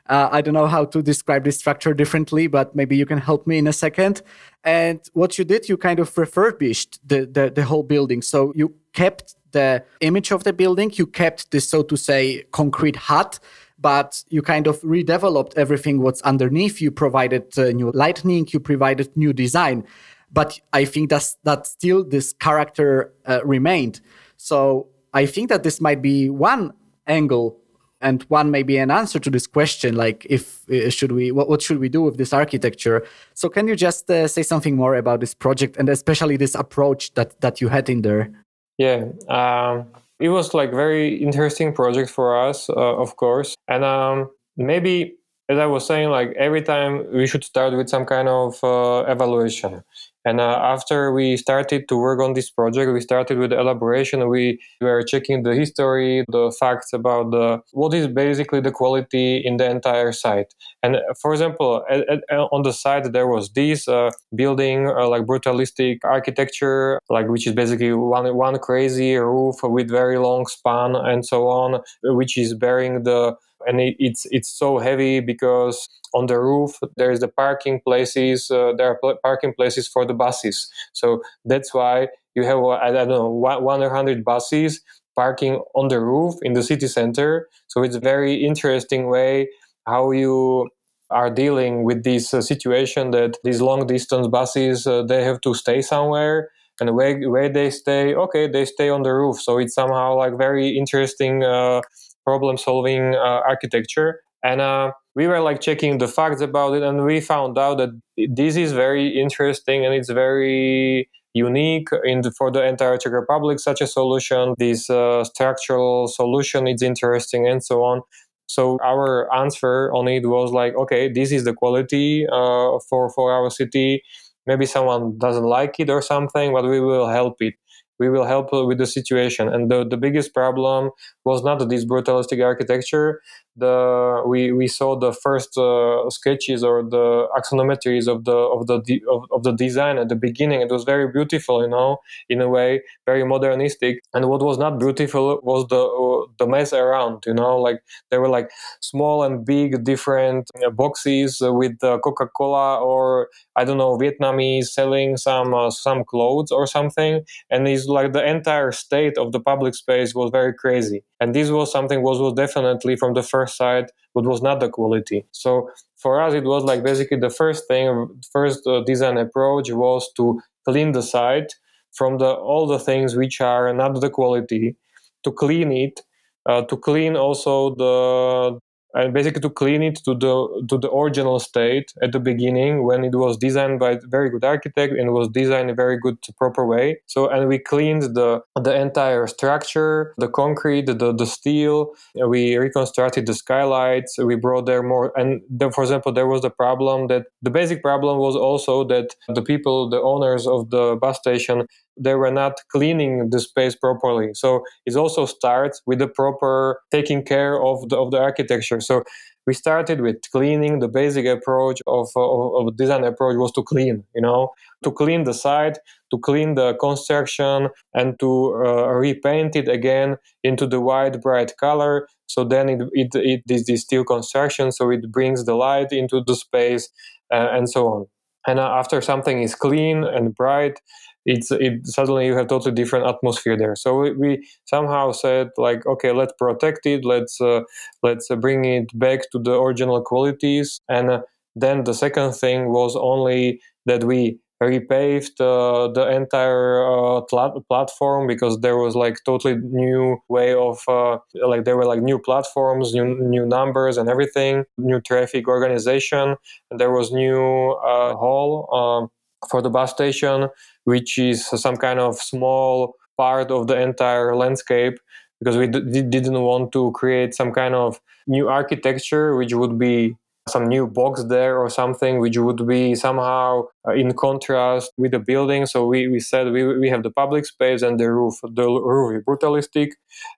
[0.07, 3.47] Uh, I don't know how to describe this structure differently, but maybe you can help
[3.47, 4.21] me in a second.
[4.65, 8.21] And what you did, you kind of refurbished the, the, the whole building.
[8.21, 12.97] So you kept the image of the building, you kept this, so to say, concrete
[12.97, 13.39] hut,
[13.83, 16.81] but you kind of redeveloped everything what's underneath.
[16.81, 19.85] You provided uh, new lighting, you provided new design,
[20.31, 23.99] but I think that's that still this character uh, remained.
[24.37, 26.73] So I think that this might be one
[27.05, 27.59] angle
[27.99, 31.61] and one maybe an answer to this question like if uh, should we what, what,
[31.61, 35.19] should we do with this architecture so can you just uh, say something more about
[35.21, 38.29] this project and especially this approach that that you had in there
[38.77, 39.87] yeah um,
[40.23, 43.55] it was like very interesting project for us, uh, of course.
[43.67, 45.17] And um, maybe,
[45.49, 49.03] as I was saying, like every time we should start with some kind of uh,
[49.05, 49.83] evaluation.
[50.25, 54.27] And uh, after we started to work on this project, we started with the elaboration.
[54.29, 59.57] We were checking the history, the facts about the what is basically the quality in
[59.57, 60.53] the entire site.
[60.81, 62.21] And uh, for example, at, at,
[62.51, 67.53] on the site there was this uh, building, uh, like brutalistic architecture, like which is
[67.53, 73.03] basically one one crazy roof with very long span and so on, which is bearing
[73.03, 73.35] the
[73.67, 78.73] and it, it's it's so heavy because on the roof there's the parking places uh,
[78.77, 80.69] there are pl- parking places for the buses.
[80.93, 84.81] So that's why you have i don't know 100 buses
[85.15, 87.47] parking on the roof in the city center.
[87.67, 89.49] So it's a very interesting way
[89.85, 90.69] how you
[91.09, 95.53] are dealing with this uh, situation that these long distance buses uh, they have to
[95.53, 96.49] stay somewhere
[96.79, 99.39] and where, where they stay okay they stay on the roof.
[99.39, 101.81] So it's somehow like very interesting uh,
[102.23, 104.21] problem solving uh, architecture.
[104.43, 107.89] And uh, we were like checking the facts about it and we found out that
[108.29, 113.59] this is very interesting and it's very unique in the, for the entire czech republic
[113.59, 118.01] such a solution this uh, structural solution is interesting and so on.
[118.45, 123.31] So our answer on it was like okay this is the quality uh, for for
[123.31, 124.03] our city.
[124.45, 127.53] Maybe someone doesn't like it or something but we will help it
[127.99, 129.47] we will help with the situation.
[129.47, 130.91] And the, the biggest problem
[131.25, 133.21] was not this brutalistic architecture.
[133.55, 138.81] The we, we saw the first uh, sketches or the axonometries of the of the
[139.07, 140.61] of, of the design at the beginning.
[140.61, 141.97] It was very beautiful, you know,
[142.29, 143.99] in a way, very modernistic.
[144.11, 148.21] And what was not beautiful was the uh, the mess around, you know, like there
[148.21, 148.49] were like
[148.81, 155.17] small and big different uh, boxes with Coca Cola or I don't know Vietnamese selling
[155.17, 159.75] some uh, some clothes or something, and these like the entire state of the public
[159.75, 161.03] space was very crazy.
[161.19, 164.69] And this was something was, was definitely from the first side but was not the
[164.69, 165.25] quality.
[165.31, 170.11] So for us it was like basically the first thing first uh, design approach was
[170.17, 171.53] to clean the site
[171.93, 174.75] from the all the things which are not the quality
[175.23, 176.01] to clean it
[176.45, 178.59] uh, to clean also the
[178.93, 183.03] and basically to clean it to the to the original state at the beginning when
[183.03, 186.65] it was designed by a very good architect and was designed a very good proper
[186.65, 186.99] way.
[187.07, 191.93] So and we cleaned the the entire structure the concrete the, the steel.
[192.15, 194.17] We reconstructed the skylights.
[194.17, 197.81] We brought there more and then for example there was the problem that the basic
[197.81, 201.67] problem was also that the people the owners of the bus station
[201.97, 204.33] they were not cleaning the space properly.
[204.33, 208.81] So it also starts with the proper taking care of the, of the architecture.
[208.81, 209.03] So
[209.45, 210.79] we started with cleaning.
[210.79, 214.49] The basic approach of, of, of design approach was to clean, you know,
[214.83, 215.77] to clean the site,
[216.11, 222.07] to clean the construction, and to uh, repaint it again into the white, bright color.
[222.27, 226.23] So then it, it, it is the steel construction, so it brings the light into
[226.25, 226.89] the space
[227.31, 228.05] uh, and so on.
[228.47, 230.79] And uh, after something is clean and bright,
[231.25, 233.75] it's it suddenly you have totally different atmosphere there.
[233.75, 237.05] So we, we somehow said like okay let's protect it.
[237.05, 237.61] Let's uh,
[238.01, 240.79] let's uh, bring it back to the original qualities.
[240.89, 241.21] And uh,
[241.55, 248.27] then the second thing was only that we repaved uh, the entire uh, plat- platform
[248.27, 252.93] because there was like totally new way of uh, like there were like new platforms
[252.93, 256.35] new new numbers and everything new traffic organization.
[256.71, 259.09] And there was new uh, hall um,
[259.49, 260.47] for the bus station
[260.85, 264.97] which is some kind of small part of the entire landscape
[265.39, 270.15] because we d- didn't want to create some kind of new architecture which would be
[270.49, 275.19] some new box there or something which would be somehow uh, in contrast with the
[275.19, 275.65] building.
[275.65, 279.17] So we, we said we, we have the public space and the roof the roof
[279.17, 279.91] is brutalistic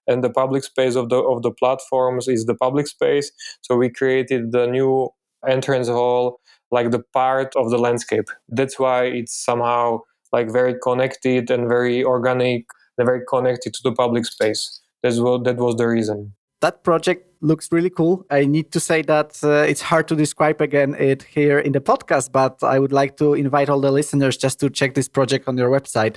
[0.08, 3.32] and the public space of the of the platforms is the public space.
[3.62, 5.10] So we created the new
[5.48, 6.40] entrance hall
[6.72, 10.00] like the part of the landscape that's why it's somehow
[10.32, 12.66] like very connected and very organic
[12.98, 17.30] and very connected to the public space that's what that was the reason that project
[17.42, 18.26] looks really cool.
[18.32, 21.80] I need to say that uh, it's hard to describe again it here in the
[21.80, 25.48] podcast, but I would like to invite all the listeners just to check this project
[25.48, 26.16] on your website.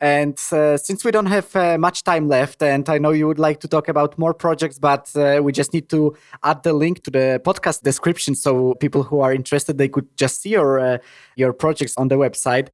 [0.00, 3.38] And uh, since we don't have uh, much time left, and I know you would
[3.38, 7.02] like to talk about more projects, but uh, we just need to add the link
[7.04, 10.98] to the podcast description so people who are interested they could just see your uh,
[11.36, 12.68] your projects on the website.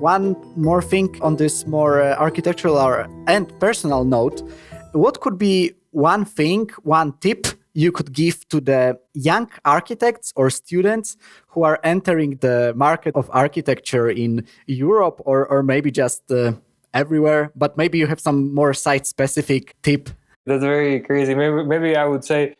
[0.00, 2.78] one more thing on this more uh, architectural
[3.26, 4.42] and personal note.
[4.92, 10.50] What could be one thing, one tip you could give to the young architects or
[10.50, 11.16] students
[11.48, 16.52] who are entering the market of architecture in Europe or, or maybe just uh,
[16.94, 17.52] everywhere?
[17.54, 20.10] But maybe you have some more site specific tip.
[20.46, 21.34] That's very crazy.
[21.34, 22.56] Maybe, maybe I would say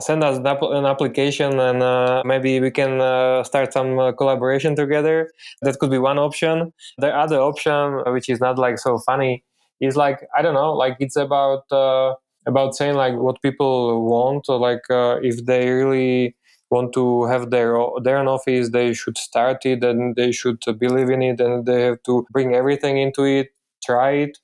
[0.00, 5.30] send us an application and uh, maybe we can uh, start some uh, collaboration together
[5.62, 9.44] that could be one option the other option which is not like so funny
[9.80, 12.14] is like i don't know like it's about uh,
[12.46, 16.34] about saying like what people want or like uh, if they really
[16.70, 21.10] want to have their their own office they should start it and they should believe
[21.10, 23.48] in it and they have to bring everything into it
[23.84, 24.38] try it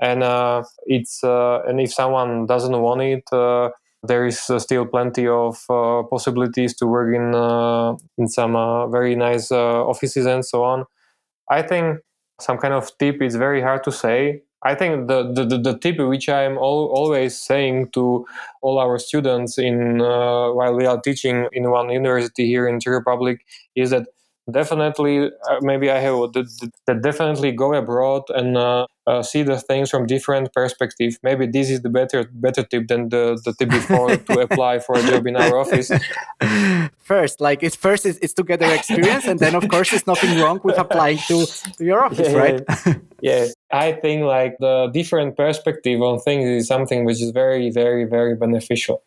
[0.00, 3.24] and uh, it's and if someone doesn't want it
[4.02, 8.52] there is uh, still plenty of uh, possibilities to work in uh, in some
[8.90, 10.84] very nice offices and so on.
[11.50, 12.00] I think
[12.40, 14.42] some kind of tip is very hard to say.
[14.62, 18.26] I think the, the, the tip which I'm al- always saying to
[18.60, 22.92] all our students in uh, while we are teaching in one university here in Czech
[22.92, 23.44] Republic
[23.74, 24.08] is that
[24.52, 26.16] definitely uh, maybe i have
[26.86, 31.18] that definitely go abroad and uh, uh, see the things from different perspective.
[31.22, 34.94] Maybe this is the better better tip than the, the tip before to apply for
[34.96, 35.90] a job in our office.
[36.98, 40.06] First like it's first it's, it's to get their experience and then of course there's
[40.06, 41.46] nothing wrong with applying to,
[41.78, 42.60] to your office yeah, right?
[43.20, 43.46] yeah.
[43.72, 48.36] I think like the different perspective on things is something which is very very very
[48.36, 49.02] beneficial.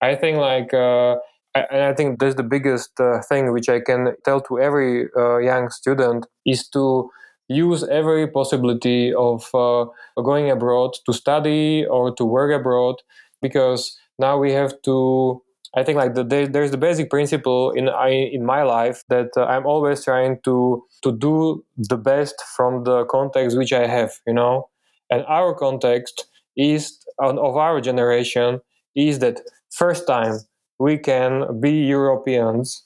[0.00, 1.16] I think like uh,
[1.70, 5.38] and I think that's the biggest uh, thing which I can tell to every uh,
[5.38, 7.10] young student is to
[7.48, 9.86] use every possibility of uh,
[10.22, 12.96] going abroad to study or to work abroad
[13.40, 15.42] because now we have to
[15.76, 19.44] I think like the, there's the basic principle in I, in my life that uh,
[19.44, 24.32] I'm always trying to to do the best from the context which I have, you
[24.32, 24.68] know.
[25.10, 28.60] And our context is of our generation
[28.96, 29.40] is that
[29.70, 30.40] first time
[30.78, 32.84] we can be Europeans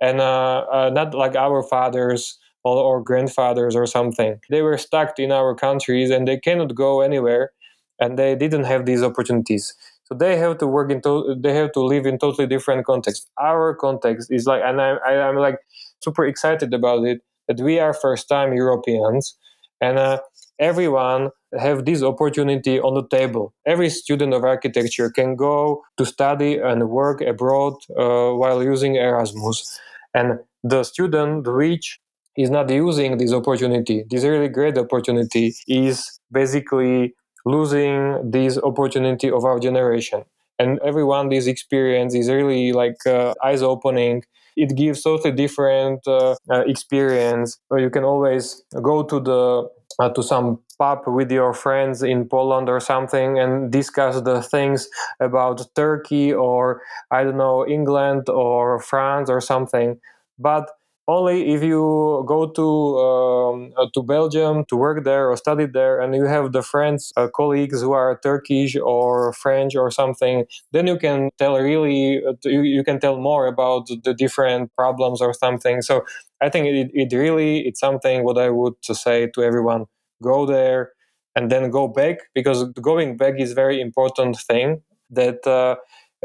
[0.00, 4.40] and uh, uh, not like our fathers or, or, grandfathers or something.
[4.50, 7.52] They were stuck in our countries and they cannot go anywhere,
[8.00, 9.74] and they didn't have these opportunities.
[10.04, 11.00] So they have to work in.
[11.02, 13.30] To- they have to live in totally different context.
[13.40, 15.58] Our context is like, and I, I, I'm like
[16.02, 19.36] super excited about it that we are first time Europeans,
[19.80, 20.18] and uh,
[20.58, 23.54] everyone have this opportunity on the table.
[23.66, 29.80] Every student of architecture can go to study and work abroad uh, while using Erasmus.
[30.14, 32.00] And the student which
[32.36, 37.14] is not using this opportunity, this really great opportunity, is basically
[37.46, 40.24] losing this opportunity of our generation.
[40.58, 44.22] And everyone, this experience is really like uh, eyes opening
[44.56, 47.58] it gives totally different uh, uh, experience.
[47.76, 49.68] You can always go to the
[49.98, 54.88] uh, to some pub with your friends in Poland or something and discuss the things
[55.20, 60.00] about Turkey or I don't know England or France or something.
[60.38, 60.70] But
[61.06, 66.00] only if you go to um, uh, to Belgium to work there or study there,
[66.00, 70.86] and you have the friends, uh, colleagues who are Turkish or French or something, then
[70.86, 75.34] you can tell really uh, you, you can tell more about the different problems or
[75.34, 75.82] something.
[75.82, 76.04] So
[76.40, 79.86] I think it, it really it's something what I would say to everyone:
[80.22, 80.92] go there
[81.36, 85.46] and then go back because going back is very important thing that.
[85.46, 85.76] Uh,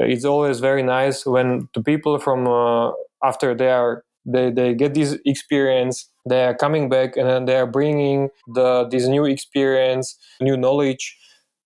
[0.01, 4.93] it's always very nice when the people from uh, after they are they, they get
[4.93, 10.17] this experience they are coming back and then they are bringing the this new experience
[10.41, 11.17] new knowledge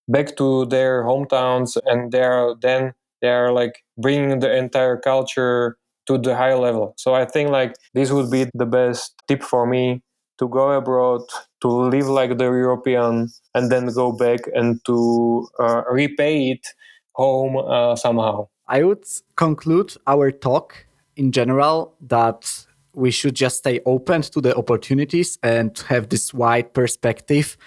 [0.07, 5.78] back to their hometowns and they are then they are like bringing the entire culture
[6.05, 6.93] to the high level.
[6.97, 10.01] So i think like this would be the best tip for me
[10.39, 11.22] to go abroad
[11.61, 16.66] to live like the european and then go back and to uh, repay it
[17.14, 18.47] home uh, somehow.
[18.68, 19.03] I would
[19.36, 20.86] conclude our talk
[21.16, 26.74] in general that we should just stay open to the opportunities and have this wide
[26.74, 27.57] perspective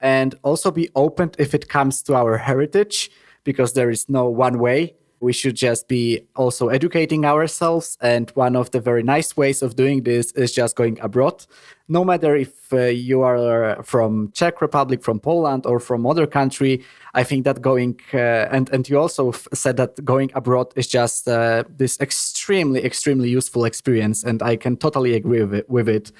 [0.00, 3.10] and also be open if it comes to our heritage
[3.44, 7.96] because there is no one way we should just be also educating ourselves.
[8.00, 11.46] And one of the very nice ways of doing this is just going abroad.
[11.88, 16.82] No matter if uh, you are from czech republic from poland or from other country
[17.14, 20.88] i think that going uh, and and you also f- said that going abroad is
[20.88, 24.24] just uh, this extremely extremely useful experience.
[24.24, 26.12] And i can totally agree with it, with it.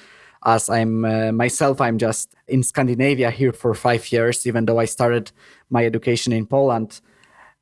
[0.45, 4.85] As i'm uh, myself i'm just in scandinavia here for 5 years even though i
[4.85, 5.31] started
[5.69, 7.01] my education in poland.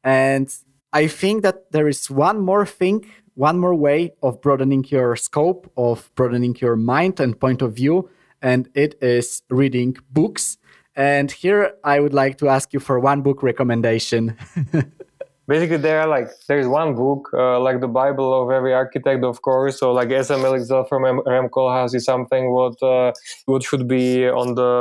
[0.03, 0.51] And
[0.93, 5.71] I think that there is one more thing, one more way of broadening your scope,
[5.77, 8.09] of broadening your mind and point of view,
[8.41, 10.57] and it is reading books.
[10.95, 14.37] And here I would like to ask you for one book recommendation.
[15.51, 19.41] basically there are like there's one book uh, like the bible of every architect of
[19.47, 19.79] course.
[19.79, 23.11] So like S,M,L,XL from rem koolhaas is something what uh,
[23.45, 24.05] what should be
[24.41, 24.71] on the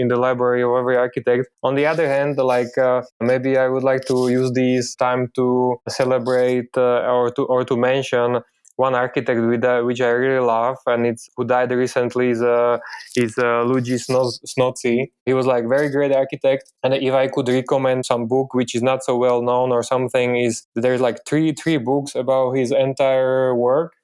[0.00, 1.48] in the library of every architect.
[1.62, 5.46] On the other hand like uh, maybe i would like to use this time to
[5.88, 8.40] celebrate uh, or to or to mention
[8.78, 12.78] one architect with, uh, which I really love, and it's who died recently is uh,
[13.16, 15.10] is uh, Luigi Snozzi.
[15.26, 18.82] He was like very great architect, and if I could recommend some book which is
[18.82, 23.52] not so well known or something, is there's like three three books about his entire
[23.54, 23.94] work,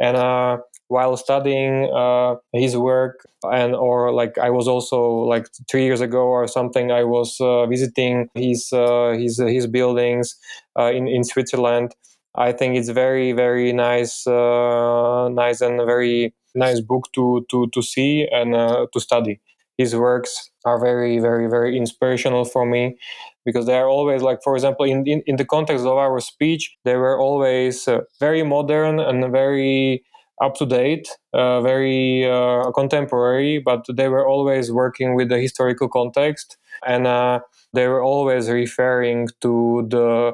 [0.00, 5.00] and uh, while studying uh, his work and or like I was also
[5.34, 10.36] like three years ago or something I was uh, visiting his uh, his his buildings
[10.78, 11.94] uh, in in Switzerland
[12.34, 17.82] I think it's very very nice, uh, nice and very nice book to to to
[17.82, 19.40] see and uh, to study.
[19.78, 22.96] His works are very very very inspirational for me
[23.44, 26.76] because they are always like for example in in, in the context of our speech
[26.84, 30.04] they were always uh, very modern and very
[30.42, 35.86] up to date, uh, very uh, contemporary, but they were always working with the historical
[35.86, 36.56] context
[36.86, 37.40] and uh,
[37.74, 40.32] they were always referring to the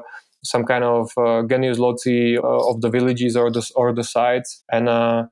[0.49, 4.63] some kind of uh, genius loci uh, of the villages or the or the sites,
[4.71, 5.25] and uh,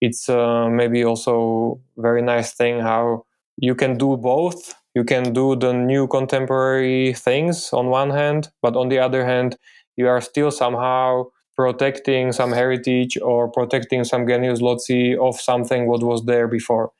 [0.00, 3.24] it's uh, maybe also very nice thing how
[3.56, 4.74] you can do both.
[4.94, 9.56] You can do the new contemporary things on one hand, but on the other hand,
[9.96, 11.24] you are still somehow
[11.56, 16.92] protecting some heritage or protecting some genius loci of something what was there before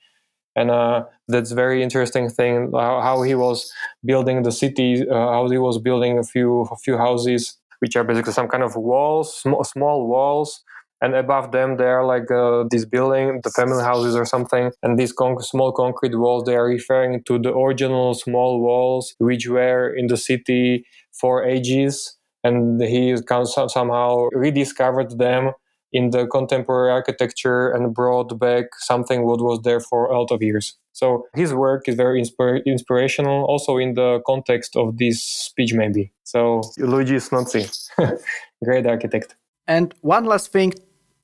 [0.56, 3.70] and uh, that's very interesting thing how, he was
[4.04, 8.04] building the city uh, how he was building a few a few houses which are
[8.04, 10.62] basically some kind of walls small, small walls.
[11.00, 14.72] And above them there are like uh, this building the family houses or something.
[14.82, 19.94] And these small concrete walls they are referring to the original small walls which were
[19.94, 22.16] in the city for ages.
[22.42, 25.52] And he somehow rediscovered them
[25.92, 30.42] in the contemporary architecture and brought back something what was there for a lot of
[30.42, 30.76] years.
[30.98, 36.12] So his work is very inspir- inspirational, also in the context of this speech, maybe.
[36.24, 37.64] So Luigi Snozzi,
[38.64, 39.36] great architect.
[39.66, 40.74] And one last thing,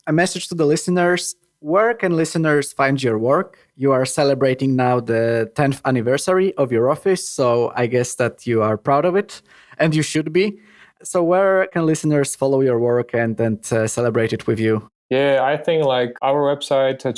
[0.07, 1.35] a message to the listeners.
[1.59, 3.57] Where can listeners find your work?
[3.75, 8.61] You are celebrating now the 10th anniversary of your office, so I guess that you
[8.63, 9.41] are proud of it,
[9.79, 10.61] and you should be
[11.05, 14.89] so where can listeners follow your work and and uh, celebrate it with you?
[15.11, 17.13] Yeah, I think like our website, uh,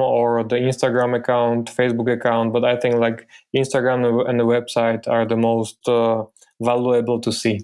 [0.00, 5.26] or the Instagram account, Facebook account, but I think like Instagram and the website are
[5.26, 6.24] the most uh,
[6.60, 7.60] valuable to see.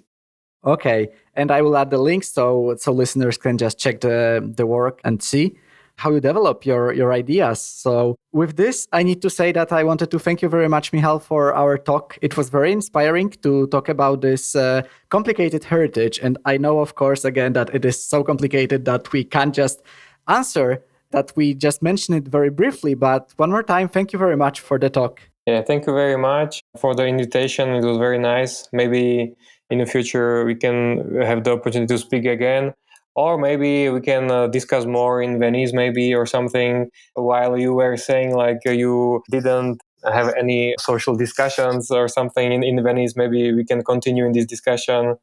[0.65, 4.65] Okay, and I will add the links so so listeners can just check the the
[4.65, 5.55] work and see
[5.97, 7.61] how you develop your your ideas.
[7.61, 10.91] So with this, I need to say that I wanted to thank you very much,
[10.93, 12.17] Michal, for our talk.
[12.21, 16.95] It was very inspiring to talk about this uh, complicated heritage, and I know, of
[16.95, 19.81] course, again that it is so complicated that we can't just
[20.27, 20.83] answer.
[21.11, 24.61] That we just mentioned it very briefly, but one more time, thank you very much
[24.61, 25.21] for the talk.
[25.45, 27.69] Yeah, thank you very much for the invitation.
[27.69, 28.67] It was very nice.
[28.71, 29.35] Maybe
[29.69, 32.73] in the future we can have the opportunity to speak again
[33.15, 36.89] or maybe we can uh, discuss more in Venice, maybe or something.
[37.13, 42.63] While you were saying like uh, you didn't have any social discussions or something in,
[42.63, 45.15] in Venice, maybe we can continue in this discussion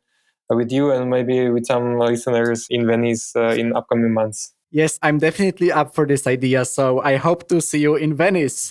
[0.49, 4.53] with you and maybe with some listeners in Venice uh, in upcoming months.
[4.73, 6.65] Yes, I'm definitely up for this idea.
[6.65, 8.71] So I hope to see you in Venice.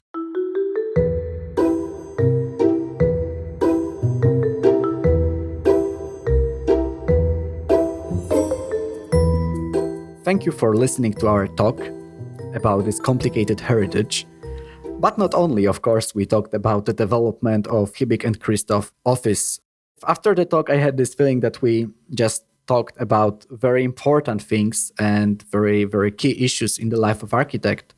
[10.30, 11.82] Thank you for listening to our talk
[12.54, 14.28] about this complicated heritage.
[15.00, 19.60] But not only, of course, we talked about the development of Chybik and Kristof office.
[20.08, 24.92] After the talk, I had this feeling that we just talked about very important things
[25.00, 27.96] and very, very key issues in the life of architect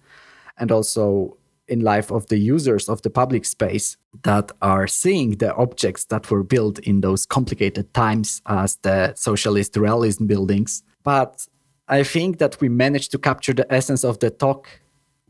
[0.58, 1.36] and also
[1.68, 6.32] in life of the users of the public space that are seeing the objects that
[6.32, 10.82] were built in those complicated times as the socialist realism buildings.
[11.04, 11.46] But
[11.92, 14.70] I think that we managed to capture the essence of the talk,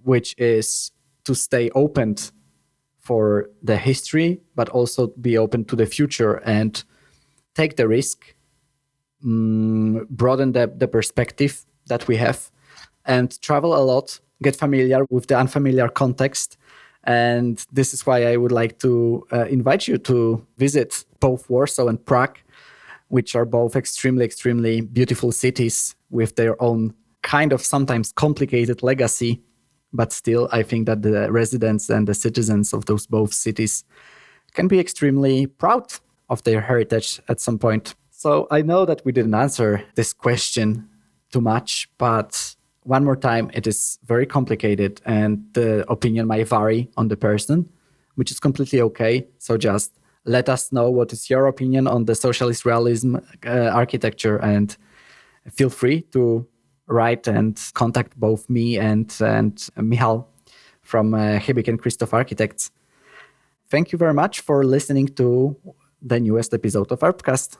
[0.03, 0.91] which is
[1.25, 2.15] to stay open
[2.99, 6.83] for the history, but also be open to the future and
[7.55, 8.35] take the risk,
[9.25, 12.51] um, broaden the, the perspective that we have,
[13.05, 16.57] and travel a lot, get familiar with the unfamiliar context.
[17.03, 21.87] And this is why I would like to uh, invite you to visit both Warsaw
[21.87, 22.37] and Prague,
[23.11, 29.41] which are both extremely, extremely beautiful cities with their own kind of sometimes complicated legacy
[29.93, 33.83] but still, I think that the residents and the citizens of those both cities
[34.53, 35.93] can be extremely proud
[36.29, 37.95] of their heritage at some point.
[38.11, 40.87] So I know that we didn't answer this question
[41.31, 46.89] too much, but one more time, it is very complicated and the opinion might vary
[46.97, 47.69] on the person,
[48.15, 49.27] which is completely okay.
[49.39, 49.91] So just
[50.25, 53.15] let us know what is your opinion on the socialist realism
[53.45, 54.77] uh, architecture and
[55.49, 56.47] feel free to
[56.87, 60.27] write and contact both me and and Michal
[60.81, 62.71] from uh, and Kristof Architects.
[63.69, 65.55] Thank you very much for listening to
[66.01, 67.57] the newest episode of Urbcast.